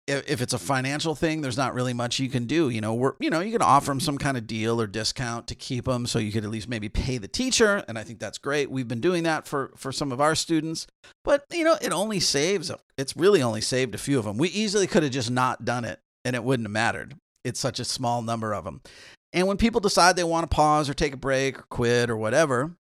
if, 0.06 0.30
if 0.30 0.40
it's 0.40 0.52
a 0.52 0.58
financial 0.58 1.14
thing, 1.14 1.40
there's 1.40 1.56
not 1.56 1.74
really 1.74 1.92
much 1.92 2.18
you 2.18 2.28
can 2.28 2.44
do. 2.44 2.68
You 2.68 2.80
know, 2.80 2.94
we're 2.94 3.14
you 3.18 3.30
know 3.30 3.40
you 3.40 3.52
can 3.52 3.62
offer 3.62 3.90
them 3.90 4.00
some 4.00 4.18
kind 4.18 4.36
of 4.36 4.46
deal 4.46 4.80
or 4.80 4.86
discount 4.86 5.46
to 5.48 5.54
keep 5.54 5.86
them, 5.86 6.06
so 6.06 6.18
you 6.18 6.32
could 6.32 6.44
at 6.44 6.50
least 6.50 6.68
maybe 6.68 6.88
pay 6.88 7.18
the 7.18 7.28
teacher, 7.28 7.84
and 7.88 7.98
I 7.98 8.04
think 8.04 8.18
that's 8.18 8.38
great. 8.38 8.70
We've 8.70 8.88
been 8.88 9.00
doing 9.00 9.24
that 9.24 9.46
for 9.46 9.72
for 9.76 9.92
some 9.92 10.12
of 10.12 10.20
our 10.20 10.34
students, 10.34 10.86
but 11.24 11.44
you 11.52 11.64
know 11.64 11.76
it 11.80 11.92
only 11.92 12.20
saves. 12.20 12.70
It's 12.96 13.16
really 13.16 13.42
only 13.42 13.60
saved 13.60 13.94
a 13.94 13.98
few 13.98 14.18
of 14.18 14.24
them. 14.24 14.38
We 14.38 14.48
easily 14.48 14.86
could 14.86 15.02
have 15.02 15.12
just 15.12 15.30
not 15.30 15.64
done 15.64 15.84
it, 15.84 16.00
and 16.24 16.36
it 16.36 16.44
wouldn't 16.44 16.66
have 16.66 16.72
mattered. 16.72 17.16
It's 17.44 17.60
such 17.60 17.80
a 17.80 17.84
small 17.84 18.22
number 18.22 18.52
of 18.52 18.64
them. 18.64 18.82
And 19.32 19.46
when 19.46 19.56
people 19.56 19.80
decide 19.80 20.16
they 20.16 20.24
want 20.24 20.48
to 20.48 20.54
pause 20.54 20.88
or 20.88 20.94
take 20.94 21.12
a 21.12 21.18
break 21.18 21.58
or 21.58 21.64
quit 21.68 22.10
or 22.10 22.16
whatever, 22.16 22.76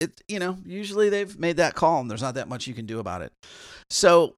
it 0.00 0.20
you 0.28 0.38
know, 0.38 0.58
usually 0.64 1.08
they've 1.10 1.38
made 1.38 1.58
that 1.58 1.74
call 1.74 2.00
and 2.00 2.10
there's 2.10 2.22
not 2.22 2.34
that 2.34 2.48
much 2.48 2.66
you 2.66 2.74
can 2.74 2.86
do 2.86 3.00
about 3.00 3.22
it. 3.22 3.32
So 3.90 4.36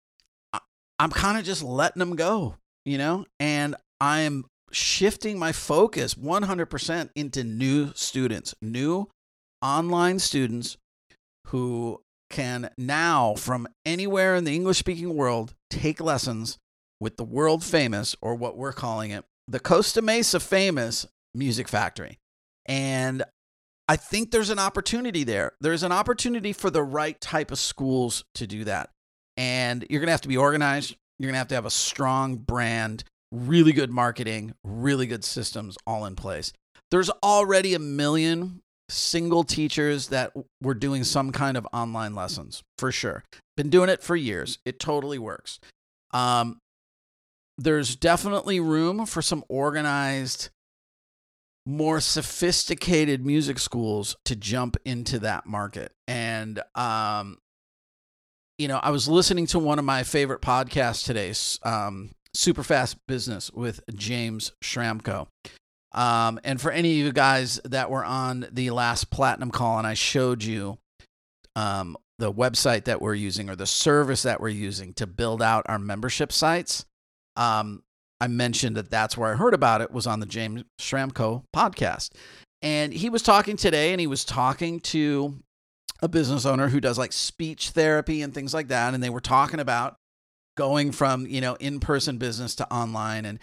I'm 0.99 1.11
kind 1.11 1.39
of 1.39 1.45
just 1.45 1.63
letting 1.63 2.01
them 2.01 2.17
go, 2.17 2.57
you 2.85 2.99
know, 2.99 3.27
and 3.39 3.77
I'm 4.01 4.47
shifting 4.73 5.39
my 5.39 5.53
focus 5.53 6.15
100% 6.15 7.11
into 7.15 7.45
new 7.45 7.93
students, 7.95 8.55
new 8.61 9.09
online 9.63 10.19
students 10.19 10.77
who 11.49 12.01
can 12.31 12.71
now, 12.77 13.35
from 13.35 13.69
anywhere 13.85 14.35
in 14.35 14.45
the 14.45 14.55
English 14.55 14.79
speaking 14.79 15.15
world, 15.15 15.55
take 15.71 16.01
lessons 16.01 16.59
with 17.01 17.17
the 17.17 17.25
world 17.25 17.63
famous, 17.63 18.17
or 18.21 18.35
what 18.35 18.57
we're 18.57 18.73
calling 18.73 19.11
it, 19.11 19.25
the 19.47 19.61
Costa 19.61 20.03
Mesa 20.03 20.41
famous 20.41 21.07
Music 21.35 21.69
Factory. 21.69 22.19
And 22.65 23.23
I 23.89 23.97
think 23.97 24.31
there's 24.31 24.51
an 24.51 24.59
opportunity 24.59 25.23
there. 25.23 25.53
There's 25.61 25.83
an 25.83 25.93
opportunity 25.93 26.53
for 26.53 26.71
the 26.71 26.83
right 26.83 27.21
type 27.21 27.53
of 27.53 27.59
schools 27.59 28.25
to 28.35 28.47
do 28.47 28.65
that. 28.65 28.91
And 29.37 29.87
you're 29.91 30.01
going 30.01 30.09
to 30.09 30.13
have 30.13 30.23
to 30.23 30.29
be 30.29 30.37
organized. 30.37 30.97
You're 31.19 31.29
going 31.29 31.35
to 31.35 31.39
have 31.39 31.49
to 31.49 31.55
have 31.55 31.67
a 31.67 31.71
strong 31.71 32.37
brand, 32.37 33.05
really 33.33 33.73
good 33.73 33.91
marketing, 33.91 34.55
really 34.65 35.07
good 35.07 35.25
systems 35.25 35.77
all 35.87 36.05
in 36.05 36.17
place. 36.17 36.53
There's 36.91 37.11
already 37.23 37.75
a 37.75 37.79
million 37.79 38.63
single 38.89 39.45
teachers 39.45 40.09
that 40.09 40.33
were 40.63 40.75
doing 40.75 41.05
some 41.05 41.33
kind 41.33 41.57
of 41.57 41.67
online 41.73 42.15
lessons 42.15 42.63
for 42.79 42.93
sure. 42.93 43.25
Been 43.57 43.71
doing 43.71 43.89
it 43.89 44.03
for 44.03 44.15
years. 44.15 44.59
It 44.65 44.79
totally 44.79 45.19
works. 45.19 45.59
Um, 46.13 46.59
there's 47.59 47.97
definitely 47.97 48.61
room 48.61 49.07
for 49.07 49.23
some 49.23 49.43
organized 49.49 50.51
more 51.65 52.01
sophisticated 52.01 53.27
music 53.27 53.59
schools 53.59 54.17
to 54.25 54.37
jump 54.37 54.77
into 54.85 55.19
that 55.19 55.47
market. 55.47 55.93
And, 56.07 56.63
um, 56.77 57.39
you 58.59 58.69
know, 58.69 58.81
I 58.83 58.91
was 58.91 59.09
listening 59.09 59.47
to 59.49 59.59
one 59.59 59.79
of 59.79 59.85
my 59.85 60.03
favorite 60.03 60.41
podcasts 60.41 61.05
today, 61.05 61.35
um, 61.69 62.11
Super 62.35 62.63
Fast 62.63 62.97
Business 63.07 63.51
with 63.53 63.81
James 63.95 64.53
Schramko. 64.63 65.27
Um, 65.93 66.39
and 66.45 66.61
for 66.61 66.71
any 66.71 67.01
of 67.01 67.07
you 67.07 67.13
guys 67.13 67.61
that 67.65 67.91
were 67.91 68.05
on 68.05 68.47
the 68.51 68.71
last 68.71 69.11
platinum 69.11 69.51
call 69.51 69.79
and 69.79 69.87
I 69.87 69.95
showed 69.95 70.43
you 70.43 70.79
um, 71.55 71.97
the 72.19 72.33
website 72.33 72.85
that 72.85 73.01
we're 73.01 73.15
using 73.15 73.49
or 73.49 73.57
the 73.57 73.67
service 73.67 74.23
that 74.23 74.41
we're 74.41 74.49
using 74.49 74.93
to 74.95 75.07
build 75.07 75.43
out 75.43 75.65
our 75.67 75.79
membership 75.79 76.33
sites, 76.33 76.85
um, 77.37 77.83
I 78.21 78.29
mentioned 78.29 78.77
that 78.77 78.91
that's 78.91 79.17
where 79.17 79.33
I 79.33 79.37
heard 79.37 79.55
about 79.55 79.83
it 79.83 79.91
was 79.91 80.07
on 80.07 80.21
the 80.21 80.27
James 80.27 80.65
Schramko 80.81 81.45
podcast. 81.55 82.11
And 82.63 82.93
he 82.93 83.11
was 83.11 83.23
talking 83.23 83.57
today 83.57 83.93
and 83.93 84.01
he 84.01 84.07
was 84.07 84.25
talking 84.25 84.81
to 84.81 85.39
a 86.01 86.09
business 86.09 86.47
owner 86.47 86.69
who 86.69 86.81
does 86.81 86.99
like 86.99 87.13
speech 87.13 87.71
therapy 87.71 88.23
and 88.23 88.35
things 88.35 88.53
like 88.53 88.69
that. 88.69 88.95
And 88.95 89.03
they 89.03 89.11
were 89.11 89.21
talking 89.21 89.61
about 89.61 89.97
going 90.57 90.93
from, 90.93 91.27
you 91.27 91.41
know, 91.41 91.55
in 91.55 91.81
person 91.81 92.19
business 92.19 92.55
to 92.57 92.73
online. 92.73 93.25
And 93.25 93.39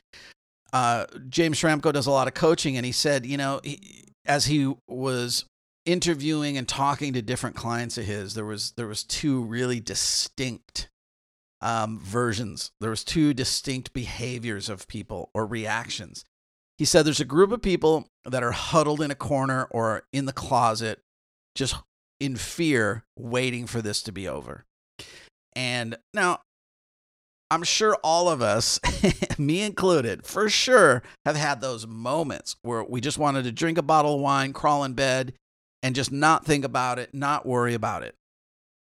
uh, 0.71 1.05
James 1.29 1.59
Schramko 1.59 1.93
does 1.93 2.07
a 2.07 2.11
lot 2.11 2.27
of 2.27 2.33
coaching. 2.33 2.77
And 2.77 2.85
he 2.85 2.91
said, 2.91 3.25
you 3.25 3.37
know, 3.37 3.61
he, 3.63 4.05
as 4.25 4.45
he 4.45 4.73
was 4.87 5.45
interviewing 5.85 6.57
and 6.57 6.67
talking 6.67 7.13
to 7.13 7.21
different 7.21 7.55
clients 7.55 7.97
of 7.97 8.05
his, 8.05 8.33
there 8.33 8.45
was 8.45 8.71
there 8.71 8.87
was 8.87 9.03
two 9.03 9.41
really 9.41 9.79
distinct 9.79 10.89
um, 11.61 11.99
versions. 11.99 12.71
There 12.79 12.89
was 12.89 13.03
two 13.03 13.33
distinct 13.33 13.93
behaviors 13.93 14.69
of 14.69 14.87
people 14.87 15.29
or 15.33 15.45
reactions. 15.45 16.25
He 16.77 16.85
said 16.85 17.05
there's 17.05 17.19
a 17.19 17.25
group 17.25 17.51
of 17.51 17.61
people 17.61 18.07
that 18.25 18.43
are 18.43 18.51
huddled 18.51 19.01
in 19.01 19.11
a 19.11 19.15
corner 19.15 19.67
or 19.69 20.03
in 20.11 20.25
the 20.25 20.33
closet, 20.33 20.99
just 21.55 21.75
in 22.23 22.37
fear, 22.37 23.03
waiting 23.19 23.67
for 23.67 23.81
this 23.81 24.01
to 24.01 24.13
be 24.13 24.29
over. 24.29 24.63
And 25.57 25.97
now, 26.13 26.39
I'm 27.51 27.63
sure 27.63 27.97
all 28.01 28.29
of 28.29 28.41
us, 28.41 28.79
me 29.37 29.61
included, 29.61 30.25
for 30.25 30.47
sure, 30.47 31.03
have 31.25 31.35
had 31.35 31.59
those 31.59 31.85
moments 31.85 32.55
where 32.61 32.81
we 32.81 33.01
just 33.01 33.17
wanted 33.17 33.43
to 33.43 33.51
drink 33.51 33.77
a 33.77 33.81
bottle 33.81 34.15
of 34.15 34.21
wine, 34.21 34.53
crawl 34.53 34.85
in 34.85 34.93
bed, 34.93 35.33
and 35.83 35.95
just 35.95 36.13
not 36.13 36.45
think 36.45 36.63
about 36.63 36.97
it, 36.97 37.13
not 37.13 37.45
worry 37.45 37.73
about 37.73 38.03
it. 38.03 38.15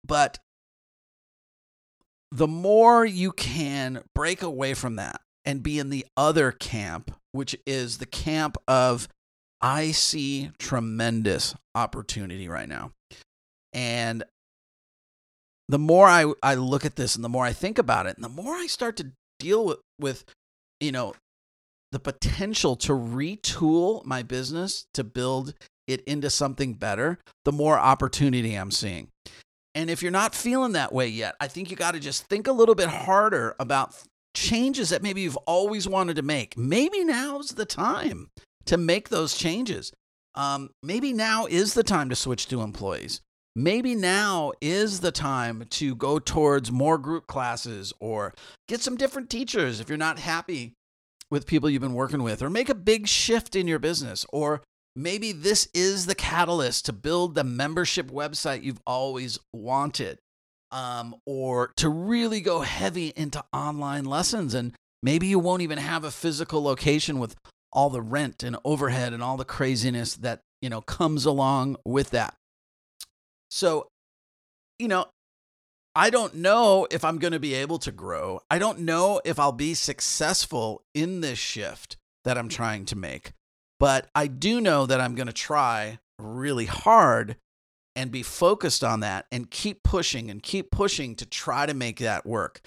But 0.07 0.39
the 2.31 2.47
more 2.47 3.05
you 3.05 3.33
can 3.33 4.05
break 4.15 4.43
away 4.43 4.75
from 4.75 4.95
that 4.95 5.21
and 5.45 5.61
be 5.61 5.81
in 5.81 5.91
the 5.91 6.07
other 6.17 6.53
camp, 6.53 7.11
which 7.33 7.57
is 7.67 7.99
the 7.99 8.07
camp 8.07 8.57
of, 8.69 9.09
I 9.61 9.91
see 9.91 10.53
tremendous 10.57 11.57
opportunity 11.75 12.49
right 12.49 12.69
now. 12.69 12.93
And 13.75 14.25
the 15.69 15.79
more 15.79 16.07
I, 16.07 16.33
I 16.43 16.55
look 16.55 16.85
at 16.85 16.97
this 16.97 17.17
and 17.17 17.25
the 17.25 17.29
more 17.29 17.45
I 17.45 17.53
think 17.53 17.79
about 17.79 18.07
it, 18.07 18.17
and 18.17 18.25
the 18.25 18.29
more 18.29 18.55
I 18.55 18.67
start 18.67 18.97
to 18.99 19.11
deal 19.39 19.67
with, 19.67 19.79
with 19.99 20.25
you 20.81 20.93
know, 20.93 21.15
the 21.93 21.99
potential 21.99 22.77
to 22.77 22.93
retool 22.93 24.05
my 24.05 24.23
business 24.23 24.87
to 24.95 25.05
build 25.05 25.55
it 25.87 26.03
into 26.05 26.31
something 26.31 26.75
better, 26.75 27.19
the 27.45 27.53
more 27.53 27.79
opportunity 27.79 28.55
I'm 28.55 28.71
seeing. 28.71 29.09
And 29.75 29.91
if 29.91 30.03
you're 30.03 30.13
not 30.13 30.35
feeling 30.35 30.73
that 30.73 30.93
way 30.93 31.09
yet, 31.09 31.35
I 31.41 31.49
think 31.49 31.71
you 31.71 31.77
got 31.77 31.95
to 31.95 32.01
just 32.01 32.25
think 32.27 32.47
a 32.47 32.53
little 32.53 32.75
bit 32.75 32.89
harder 32.89 33.57
about 33.59 33.95
changes 34.35 34.91
that 34.91 35.03
maybe 35.03 35.21
you've 35.21 35.37
always 35.47 35.89
wanted 35.89 36.17
to 36.17 36.23
make. 36.23 36.57
Maybe 36.57 37.05
now's 37.05 37.51
the 37.51 37.65
time 37.65 38.29
to 38.67 38.77
make 38.77 39.09
those 39.09 39.37
changes. 39.37 39.93
Um, 40.35 40.71
maybe 40.83 41.13
now 41.13 41.47
is 41.47 41.75
the 41.75 41.83
time 41.83 42.09
to 42.09 42.17
switch 42.17 42.49
to 42.49 42.61
employees. 42.61 43.21
Maybe 43.57 43.95
now 43.95 44.53
is 44.61 45.01
the 45.01 45.13
time 45.13 45.65
to 45.71 45.95
go 45.95 46.19
towards 46.19 46.73
more 46.73 46.99
group 46.99 47.29
classes 47.29 47.93
or 48.01 48.35
get 48.67 48.81
some 48.81 48.97
different 48.97 49.31
teachers 49.31 49.79
if 49.79 49.89
you're 49.89 49.97
not 49.97 50.19
happy 50.19 50.73
with 51.31 51.47
people 51.47 51.71
you've 51.71 51.83
been 51.83 51.95
working 51.95 52.23
with, 52.23 52.43
or 52.43 52.51
make 52.51 52.69
a 52.69 52.75
big 52.75 53.07
shift 53.07 53.55
in 53.57 53.67
your 53.69 53.79
business, 53.79 54.27
or 54.33 54.61
maybe 54.97 55.33
this 55.33 55.69
is 55.73 56.07
the 56.07 56.15
catalyst 56.15 56.85
to 56.87 56.93
build 56.93 57.35
the 57.35 57.45
membership 57.45 58.11
website 58.11 58.63
you've 58.63 58.83
always 58.87 59.39
wanted 59.53 60.19
um, 60.71 61.15
or 61.25 61.73
to 61.77 61.89
really 61.89 62.41
go 62.41 62.61
heavy 62.61 63.13
into 63.17 63.43
online 63.53 64.05
lessons. 64.05 64.55
And 64.55 64.75
maybe 65.03 65.27
you 65.27 65.39
won't 65.39 65.63
even 65.63 65.79
have 65.79 66.05
a 66.05 66.11
physical 66.11 66.63
location 66.63 67.19
with 67.21 67.37
all 67.73 67.91
the 67.91 68.03
rent 68.03 68.43
and 68.43 68.57
overhead 68.65 69.13
and 69.13 69.23
all 69.23 69.37
the 69.37 69.45
craziness 69.45 70.17
that, 70.17 70.41
you 70.61 70.69
know, 70.69 70.81
comes 70.81 71.25
along 71.25 71.77
with 71.85 72.11
that. 72.11 72.35
So, 73.55 73.87
you 74.81 74.89
know, 74.89 75.07
I 75.95 76.11
don't 76.11 76.35
know 76.35 76.89
if 76.91 77.05
I'm 77.05 77.19
going 77.19 77.35
to 77.35 77.39
be 77.39 77.55
able 77.55 77.79
to 77.79 77.93
grow. 77.93 78.41
I 78.51 78.59
don't 78.59 78.81
know 78.81 79.21
if 79.25 79.39
I'll 79.39 79.53
be 79.53 79.75
successful 79.75 80.83
in 80.93 81.21
this 81.21 81.39
shift 81.39 81.97
that 82.25 82.37
I'm 82.37 82.49
trying 82.49 82.85
to 82.87 82.97
make. 82.97 83.31
But 83.79 84.09
I 84.13 84.27
do 84.27 84.61
know 84.61 84.87
that 84.87 85.01
I'm 85.01 85.15
going 85.15 85.29
to 85.29 85.33
try 85.33 86.01
really 86.19 86.67
hard 86.67 87.37
and 87.95 88.11
be 88.11 88.25
focused 88.25 88.83
on 88.83 88.99
that 89.01 89.27
and 89.31 89.49
keep 89.53 89.85
pushing 89.85 90.33
and 90.33 90.43
keep 90.43 90.73
pushing 90.73 91.15
to 91.15 91.25
try 91.25 91.65
to 91.65 91.75
make 91.75 92.01
that 92.01 92.27
work. 92.27 92.61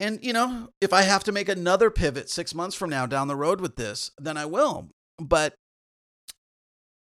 And, 0.00 0.18
you 0.24 0.32
know, 0.32 0.70
if 0.80 0.94
I 0.94 1.02
have 1.02 1.24
to 1.24 1.32
make 1.32 1.50
another 1.50 1.90
pivot 1.90 2.30
six 2.30 2.54
months 2.54 2.74
from 2.74 2.88
now 2.88 3.04
down 3.04 3.28
the 3.28 3.36
road 3.36 3.60
with 3.60 3.76
this, 3.76 4.12
then 4.18 4.38
I 4.38 4.46
will. 4.46 4.88
But, 5.18 5.54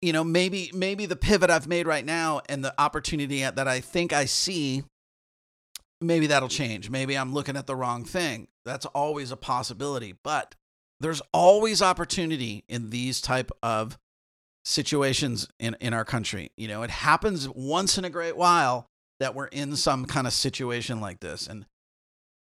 you 0.02 0.12
know, 0.12 0.24
maybe, 0.24 0.70
maybe 0.74 1.06
the 1.06 1.16
pivot 1.16 1.48
I've 1.48 1.68
made 1.68 1.86
right 1.86 2.04
now 2.04 2.42
and 2.48 2.64
the 2.64 2.74
opportunity 2.78 3.42
that 3.42 3.68
I 3.68 3.80
think 3.80 4.12
I 4.12 4.24
see, 4.24 4.82
maybe 6.00 6.26
that'll 6.26 6.48
change. 6.48 6.90
Maybe 6.90 7.16
I'm 7.16 7.32
looking 7.32 7.56
at 7.56 7.66
the 7.66 7.76
wrong 7.76 8.04
thing. 8.04 8.48
That's 8.64 8.84
always 8.86 9.30
a 9.30 9.36
possibility. 9.36 10.14
But 10.22 10.56
there's 11.00 11.22
always 11.32 11.80
opportunity 11.80 12.64
in 12.68 12.90
these 12.90 13.20
type 13.20 13.52
of 13.62 13.96
situations 14.64 15.48
in, 15.58 15.76
in 15.80 15.94
our 15.94 16.04
country. 16.04 16.50
You 16.56 16.68
know, 16.68 16.82
it 16.82 16.90
happens 16.90 17.48
once 17.48 17.96
in 17.96 18.04
a 18.04 18.10
great 18.10 18.36
while 18.36 18.88
that 19.20 19.34
we're 19.36 19.46
in 19.46 19.76
some 19.76 20.04
kind 20.04 20.26
of 20.26 20.32
situation 20.32 21.00
like 21.00 21.20
this. 21.20 21.46
And, 21.46 21.64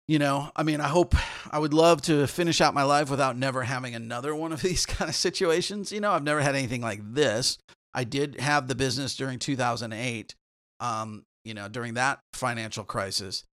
you 0.06 0.18
know, 0.18 0.50
I 0.54 0.62
mean, 0.62 0.80
I 0.80 0.88
hope 0.88 1.14
I 1.50 1.58
would 1.58 1.72
love 1.72 2.02
to 2.02 2.26
finish 2.26 2.60
out 2.60 2.74
my 2.74 2.82
life 2.82 3.10
without 3.10 3.36
never 3.36 3.62
having 3.62 3.94
another 3.94 4.34
one 4.34 4.52
of 4.52 4.62
these 4.62 4.86
kind 4.86 5.08
of 5.08 5.14
situations. 5.14 5.92
You 5.92 6.00
know, 6.00 6.12
I've 6.12 6.22
never 6.22 6.40
had 6.40 6.54
anything 6.54 6.82
like 6.82 7.00
this. 7.14 7.58
I 7.94 8.04
did 8.04 8.40
have 8.40 8.66
the 8.66 8.74
business 8.74 9.16
during 9.16 9.38
2008, 9.38 10.34
um, 10.80 11.22
you 11.44 11.54
know, 11.54 11.68
during 11.68 11.94
that 11.94 12.18
financial 12.32 12.84
crisis. 12.84 13.44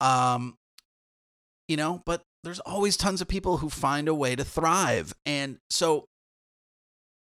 Um, 0.00 0.56
you 1.68 1.76
know, 1.76 2.02
but 2.06 2.22
there's 2.42 2.60
always 2.60 2.96
tons 2.96 3.20
of 3.20 3.28
people 3.28 3.58
who 3.58 3.68
find 3.68 4.08
a 4.08 4.14
way 4.14 4.34
to 4.34 4.44
thrive. 4.44 5.12
And 5.26 5.58
so 5.68 6.06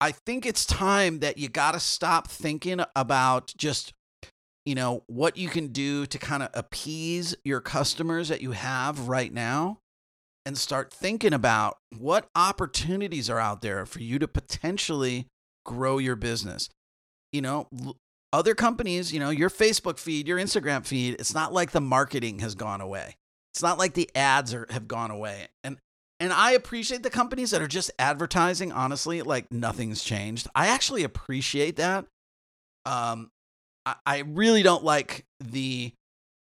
I 0.01 0.13
think 0.13 0.45
it's 0.45 0.67
time 0.67 1.21
that 1.21 1.39
you 1.39 1.49
got 1.49 1.73
to 1.73 1.81
stop 1.81 2.29
thinking 2.29 2.81
about 2.95 3.55
just, 3.57 3.93
you 4.67 4.75
know, 4.75 5.05
what 5.07 5.37
you 5.37 5.49
can 5.49 5.69
do 5.69 6.05
to 6.07 6.19
kind 6.19 6.43
of 6.43 6.51
appease 6.53 7.35
your 7.45 7.61
customers 7.61 8.29
that 8.29 8.43
you 8.43 8.51
have 8.51 9.09
right 9.09 9.33
now 9.33 9.79
and 10.45 10.59
start 10.59 10.93
thinking 10.93 11.33
about 11.33 11.79
what 11.97 12.29
opportunities 12.35 13.31
are 13.31 13.41
out 13.41 13.63
there 13.63 13.87
for 13.87 14.01
you 14.01 14.19
to 14.19 14.29
potentially 14.29 15.29
grow 15.65 15.99
your 15.99 16.17
business. 16.17 16.69
You 17.33 17.43
know, 17.43 17.69
other 18.33 18.55
companies, 18.55 19.13
you 19.13 19.21
know, 19.21 19.31
your 19.31 19.51
Facebook 19.51 19.99
feed, 19.99 20.27
your 20.27 20.39
Instagram 20.39 20.85
feed, 20.85 21.15
it's 21.19 21.35
not 21.35 21.53
like 21.53 21.71
the 21.71 21.81
marketing 21.81 22.41
has 22.41 22.55
gone 22.55 22.81
away. 22.81 23.17
It's 23.55 23.63
not 23.63 23.79
like 23.79 23.95
the 23.95 24.11
ads 24.15 24.53
are, 24.53 24.67
have 24.71 24.89
gone 24.89 25.11
away. 25.11 25.49
And 25.65 25.79
and 26.19 26.33
I 26.33 26.53
appreciate 26.53 27.03
the 27.03 27.11
companies 27.11 27.51
that 27.51 27.61
are 27.61 27.69
just 27.69 27.91
advertising, 27.99 28.73
honestly, 28.73 29.23
like 29.23 29.53
nothing's 29.53 30.03
changed. 30.03 30.49
I 30.55 30.69
actually 30.69 31.05
appreciate 31.05 31.77
that. 31.77 32.07
Um, 32.87 33.31
I, 34.05 34.19
really 34.27 34.63
don't 34.63 34.85
like 34.85 35.25
the 35.41 35.93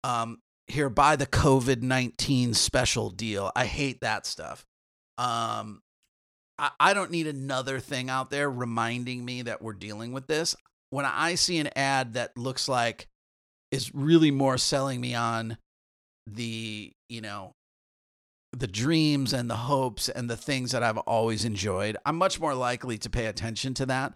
um, 0.04 0.40
here 0.68 0.90
buy 0.90 1.16
the 1.16 1.26
COVID 1.26 1.82
19 1.82 2.54
special 2.54 3.10
deal. 3.10 3.52
I 3.56 3.66
hate 3.66 4.02
that 4.02 4.26
stuff. 4.26 4.66
Um, 5.18 5.82
I, 6.58 6.72
I 6.80 6.94
don't 6.94 7.12
need 7.12 7.28
another 7.28 7.80
thing 7.80 8.10
out 8.10 8.30
there 8.30 8.50
reminding 8.50 9.24
me 9.24 9.42
that 9.44 9.62
we're 9.62 9.74
dealing 9.74 10.14
with 10.14 10.28
this. 10.28 10.56
When 10.92 11.06
I 11.06 11.36
see 11.36 11.58
an 11.58 11.70
ad 11.76 12.14
that 12.14 12.38
looks 12.38 12.70
like 12.70 13.08
is 13.72 13.94
really 13.94 14.32
more 14.32 14.58
selling 14.58 15.02
me 15.02 15.14
on 15.14 15.58
the, 16.28 16.92
you 17.10 17.22
know, 17.22 17.52
the 18.54 18.68
dreams 18.68 19.34
and 19.34 19.50
the 19.50 19.56
hopes 19.56 20.08
and 20.08 20.30
the 20.30 20.38
things 20.38 20.72
that 20.72 20.84
I've 20.84 21.00
always 21.00 21.44
enjoyed, 21.44 21.98
I'm 22.06 22.16
much 22.16 22.40
more 22.40 22.56
likely 22.56 22.98
to 23.00 23.10
pay 23.10 23.26
attention 23.26 23.74
to 23.76 23.86
that. 23.88 24.14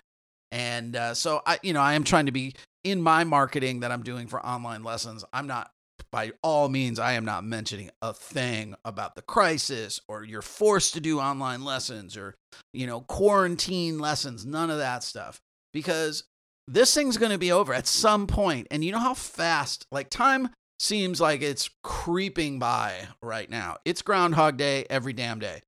And 0.51 0.95
uh, 0.95 1.13
so 1.13 1.41
I, 1.45 1.59
you 1.61 1.73
know, 1.73 1.81
I 1.81 1.93
am 1.93 2.03
trying 2.03 2.27
to 2.27 2.31
be 2.31 2.55
in 2.83 3.01
my 3.01 3.23
marketing 3.23 3.81
that 3.81 3.91
I'm 3.91 4.03
doing 4.03 4.27
for 4.27 4.43
online 4.45 4.83
lessons. 4.83 5.25
I'm 5.33 5.47
not, 5.47 5.71
by 6.11 6.31
all 6.41 6.69
means, 6.69 6.99
I 6.99 7.13
am 7.13 7.25
not 7.25 7.43
mentioning 7.43 7.91
a 8.01 8.13
thing 8.13 8.75
about 8.85 9.15
the 9.15 9.21
crisis 9.21 9.99
or 10.07 10.23
you're 10.23 10.41
forced 10.41 10.93
to 10.93 10.99
do 10.99 11.19
online 11.19 11.63
lessons 11.63 12.17
or, 12.17 12.35
you 12.73 12.87
know, 12.87 13.01
quarantine 13.01 13.99
lessons, 13.99 14.45
none 14.45 14.69
of 14.69 14.77
that 14.77 15.03
stuff. 15.03 15.39
Because 15.73 16.23
this 16.67 16.93
thing's 16.93 17.17
going 17.17 17.31
to 17.31 17.37
be 17.37 17.51
over 17.51 17.73
at 17.73 17.87
some 17.87 18.27
point. 18.27 18.67
And 18.71 18.83
you 18.83 18.91
know 18.91 18.99
how 18.99 19.13
fast, 19.13 19.85
like 19.91 20.09
time 20.09 20.49
seems 20.79 21.19
like 21.19 21.41
it's 21.41 21.69
creeping 21.83 22.59
by 22.59 22.95
right 23.21 23.49
now. 23.49 23.77
It's 23.85 24.01
Groundhog 24.01 24.57
Day 24.57 24.85
every 24.89 25.13
damn 25.13 25.39
day. 25.39 25.61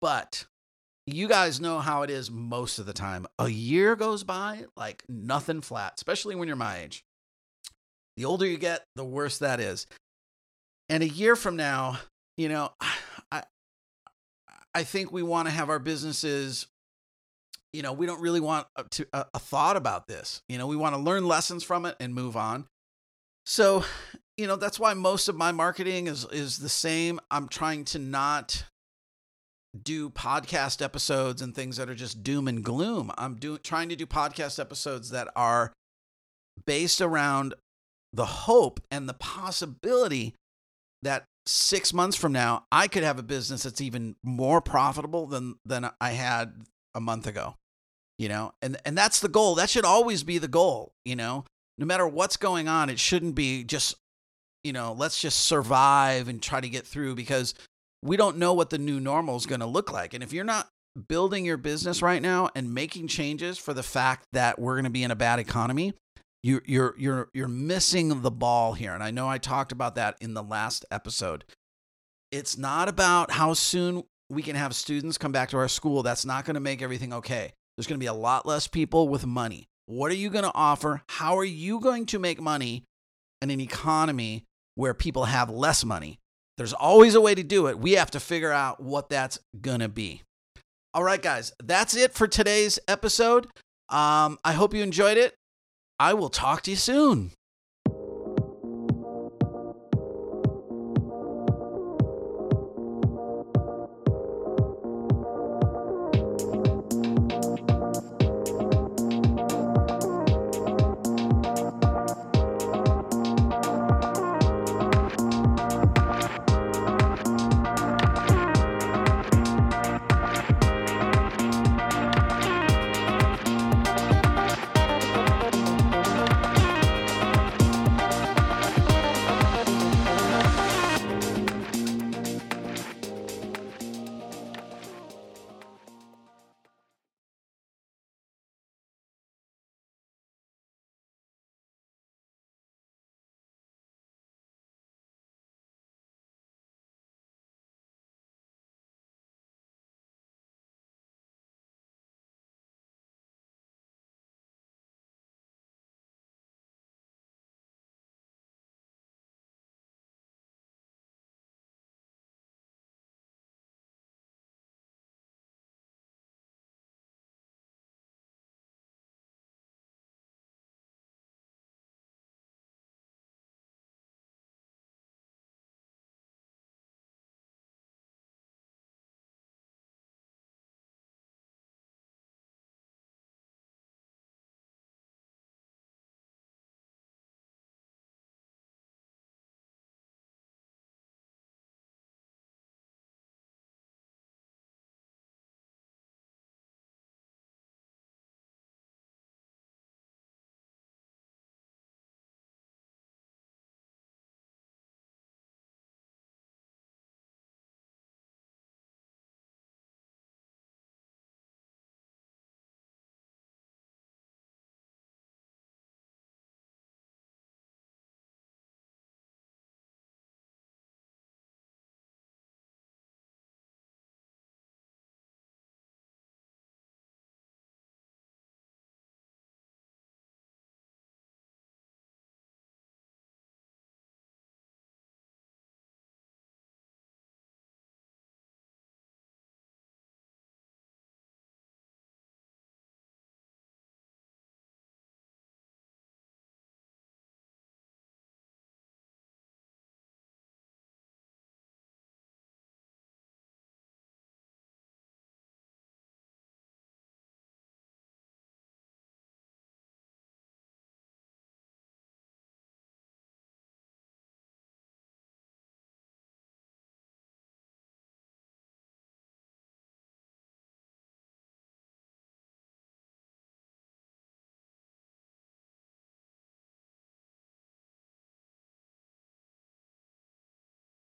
But 0.00 0.46
you 1.06 1.28
guys 1.28 1.60
know 1.60 1.78
how 1.78 2.02
it 2.02 2.10
is 2.10 2.30
most 2.30 2.78
of 2.78 2.86
the 2.86 2.92
time. 2.92 3.26
A 3.38 3.48
year 3.48 3.96
goes 3.96 4.24
by 4.24 4.64
like 4.76 5.04
nothing 5.08 5.60
flat, 5.60 5.94
especially 5.96 6.34
when 6.34 6.48
you're 6.48 6.56
my 6.56 6.78
age. 6.78 7.04
The 8.16 8.24
older 8.24 8.46
you 8.46 8.56
get, 8.56 8.84
the 8.96 9.04
worse 9.04 9.38
that 9.38 9.60
is. 9.60 9.86
And 10.88 11.02
a 11.02 11.08
year 11.08 11.36
from 11.36 11.56
now, 11.56 11.98
you 12.36 12.48
know, 12.48 12.70
I 13.32 13.42
I 14.74 14.84
think 14.84 15.10
we 15.10 15.22
want 15.22 15.48
to 15.48 15.54
have 15.54 15.70
our 15.70 15.78
businesses 15.78 16.66
you 17.76 17.82
know, 17.82 17.92
we 17.92 18.06
don't 18.06 18.22
really 18.22 18.40
want 18.40 18.66
a, 18.76 18.84
to, 18.84 19.06
a, 19.12 19.26
a 19.34 19.38
thought 19.38 19.76
about 19.76 20.06
this. 20.06 20.40
You 20.48 20.56
know, 20.56 20.66
we 20.66 20.76
want 20.76 20.94
to 20.94 21.00
learn 21.00 21.28
lessons 21.28 21.62
from 21.62 21.84
it 21.84 21.94
and 22.00 22.14
move 22.14 22.34
on. 22.34 22.64
So, 23.44 23.84
you 24.38 24.46
know, 24.46 24.56
that's 24.56 24.80
why 24.80 24.94
most 24.94 25.28
of 25.28 25.36
my 25.36 25.52
marketing 25.52 26.06
is 26.06 26.24
is 26.32 26.56
the 26.56 26.70
same. 26.70 27.20
I'm 27.30 27.48
trying 27.48 27.84
to 27.86 27.98
not 27.98 28.64
do 29.82 30.10
podcast 30.10 30.82
episodes 30.82 31.42
and 31.42 31.54
things 31.54 31.76
that 31.76 31.88
are 31.88 31.94
just 31.94 32.22
doom 32.22 32.48
and 32.48 32.64
gloom. 32.64 33.10
I'm 33.16 33.36
doing 33.36 33.60
trying 33.62 33.88
to 33.90 33.96
do 33.96 34.06
podcast 34.06 34.58
episodes 34.58 35.10
that 35.10 35.28
are 35.36 35.72
based 36.66 37.00
around 37.00 37.54
the 38.12 38.26
hope 38.26 38.80
and 38.90 39.08
the 39.08 39.14
possibility 39.14 40.34
that 41.02 41.24
6 41.46 41.92
months 41.92 42.16
from 42.16 42.32
now 42.32 42.64
I 42.72 42.88
could 42.88 43.02
have 43.02 43.18
a 43.18 43.22
business 43.22 43.62
that's 43.62 43.80
even 43.80 44.16
more 44.22 44.60
profitable 44.60 45.26
than 45.26 45.56
than 45.64 45.90
I 46.00 46.10
had 46.10 46.52
a 46.94 47.00
month 47.00 47.26
ago. 47.26 47.56
You 48.18 48.28
know, 48.28 48.52
and 48.62 48.78
and 48.84 48.96
that's 48.96 49.20
the 49.20 49.28
goal. 49.28 49.56
That 49.56 49.68
should 49.68 49.84
always 49.84 50.22
be 50.22 50.38
the 50.38 50.48
goal, 50.48 50.92
you 51.04 51.16
know 51.16 51.44
no 51.78 51.86
matter 51.86 52.06
what's 52.06 52.36
going 52.36 52.68
on, 52.68 52.88
it 52.88 52.98
shouldn't 52.98 53.34
be 53.34 53.64
just, 53.64 53.96
you 54.64 54.72
know, 54.72 54.94
let's 54.96 55.20
just 55.20 55.44
survive 55.44 56.28
and 56.28 56.42
try 56.42 56.60
to 56.60 56.68
get 56.68 56.86
through 56.86 57.14
because 57.14 57.54
we 58.02 58.16
don't 58.16 58.36
know 58.36 58.52
what 58.52 58.70
the 58.70 58.78
new 58.78 59.00
normal 59.00 59.36
is 59.36 59.46
going 59.46 59.60
to 59.60 59.66
look 59.66 59.92
like. 59.92 60.14
And 60.14 60.22
if 60.22 60.32
you're 60.32 60.44
not 60.44 60.68
building 61.08 61.44
your 61.44 61.56
business 61.56 62.02
right 62.02 62.22
now 62.22 62.48
and 62.54 62.72
making 62.72 63.08
changes 63.08 63.58
for 63.58 63.74
the 63.74 63.82
fact 63.82 64.26
that 64.32 64.58
we're 64.58 64.74
going 64.74 64.84
to 64.84 64.90
be 64.90 65.02
in 65.02 65.10
a 65.10 65.16
bad 65.16 65.38
economy, 65.38 65.94
you, 66.42 66.60
you're 66.64 66.94
you're 66.96 67.28
you're 67.34 67.48
missing 67.48 68.22
the 68.22 68.30
ball 68.30 68.74
here. 68.74 68.94
And 68.94 69.02
I 69.02 69.10
know 69.10 69.28
I 69.28 69.38
talked 69.38 69.72
about 69.72 69.96
that 69.96 70.16
in 70.20 70.34
the 70.34 70.42
last 70.42 70.84
episode. 70.90 71.44
It's 72.30 72.56
not 72.56 72.88
about 72.88 73.32
how 73.32 73.54
soon 73.54 74.04
we 74.30 74.42
can 74.42 74.56
have 74.56 74.74
students 74.74 75.18
come 75.18 75.32
back 75.32 75.50
to 75.50 75.58
our 75.58 75.68
school. 75.68 76.02
That's 76.02 76.24
not 76.24 76.44
going 76.44 76.54
to 76.54 76.60
make 76.60 76.82
everything 76.82 77.12
okay. 77.12 77.52
There's 77.76 77.86
going 77.86 77.98
to 77.98 78.02
be 78.02 78.06
a 78.06 78.14
lot 78.14 78.46
less 78.46 78.66
people 78.66 79.08
with 79.08 79.26
money. 79.26 79.68
What 79.86 80.10
are 80.10 80.16
you 80.16 80.30
going 80.30 80.44
to 80.44 80.54
offer? 80.54 81.02
How 81.08 81.36
are 81.38 81.44
you 81.44 81.78
going 81.80 82.06
to 82.06 82.18
make 82.18 82.40
money 82.40 82.84
in 83.40 83.50
an 83.50 83.60
economy 83.60 84.44
where 84.74 84.94
people 84.94 85.26
have 85.26 85.50
less 85.50 85.84
money? 85.84 86.18
There's 86.56 86.72
always 86.72 87.14
a 87.14 87.20
way 87.20 87.34
to 87.34 87.42
do 87.42 87.66
it. 87.66 87.78
We 87.78 87.92
have 87.92 88.10
to 88.12 88.20
figure 88.20 88.52
out 88.52 88.82
what 88.82 89.10
that's 89.10 89.38
going 89.60 89.80
to 89.80 89.88
be. 89.88 90.22
All 90.94 91.02
right, 91.02 91.20
guys, 91.20 91.52
that's 91.62 91.94
it 91.94 92.14
for 92.14 92.26
today's 92.26 92.78
episode. 92.88 93.46
Um, 93.90 94.38
I 94.44 94.52
hope 94.52 94.72
you 94.72 94.82
enjoyed 94.82 95.18
it. 95.18 95.34
I 95.98 96.14
will 96.14 96.30
talk 96.30 96.62
to 96.62 96.70
you 96.70 96.76
soon. 96.76 97.32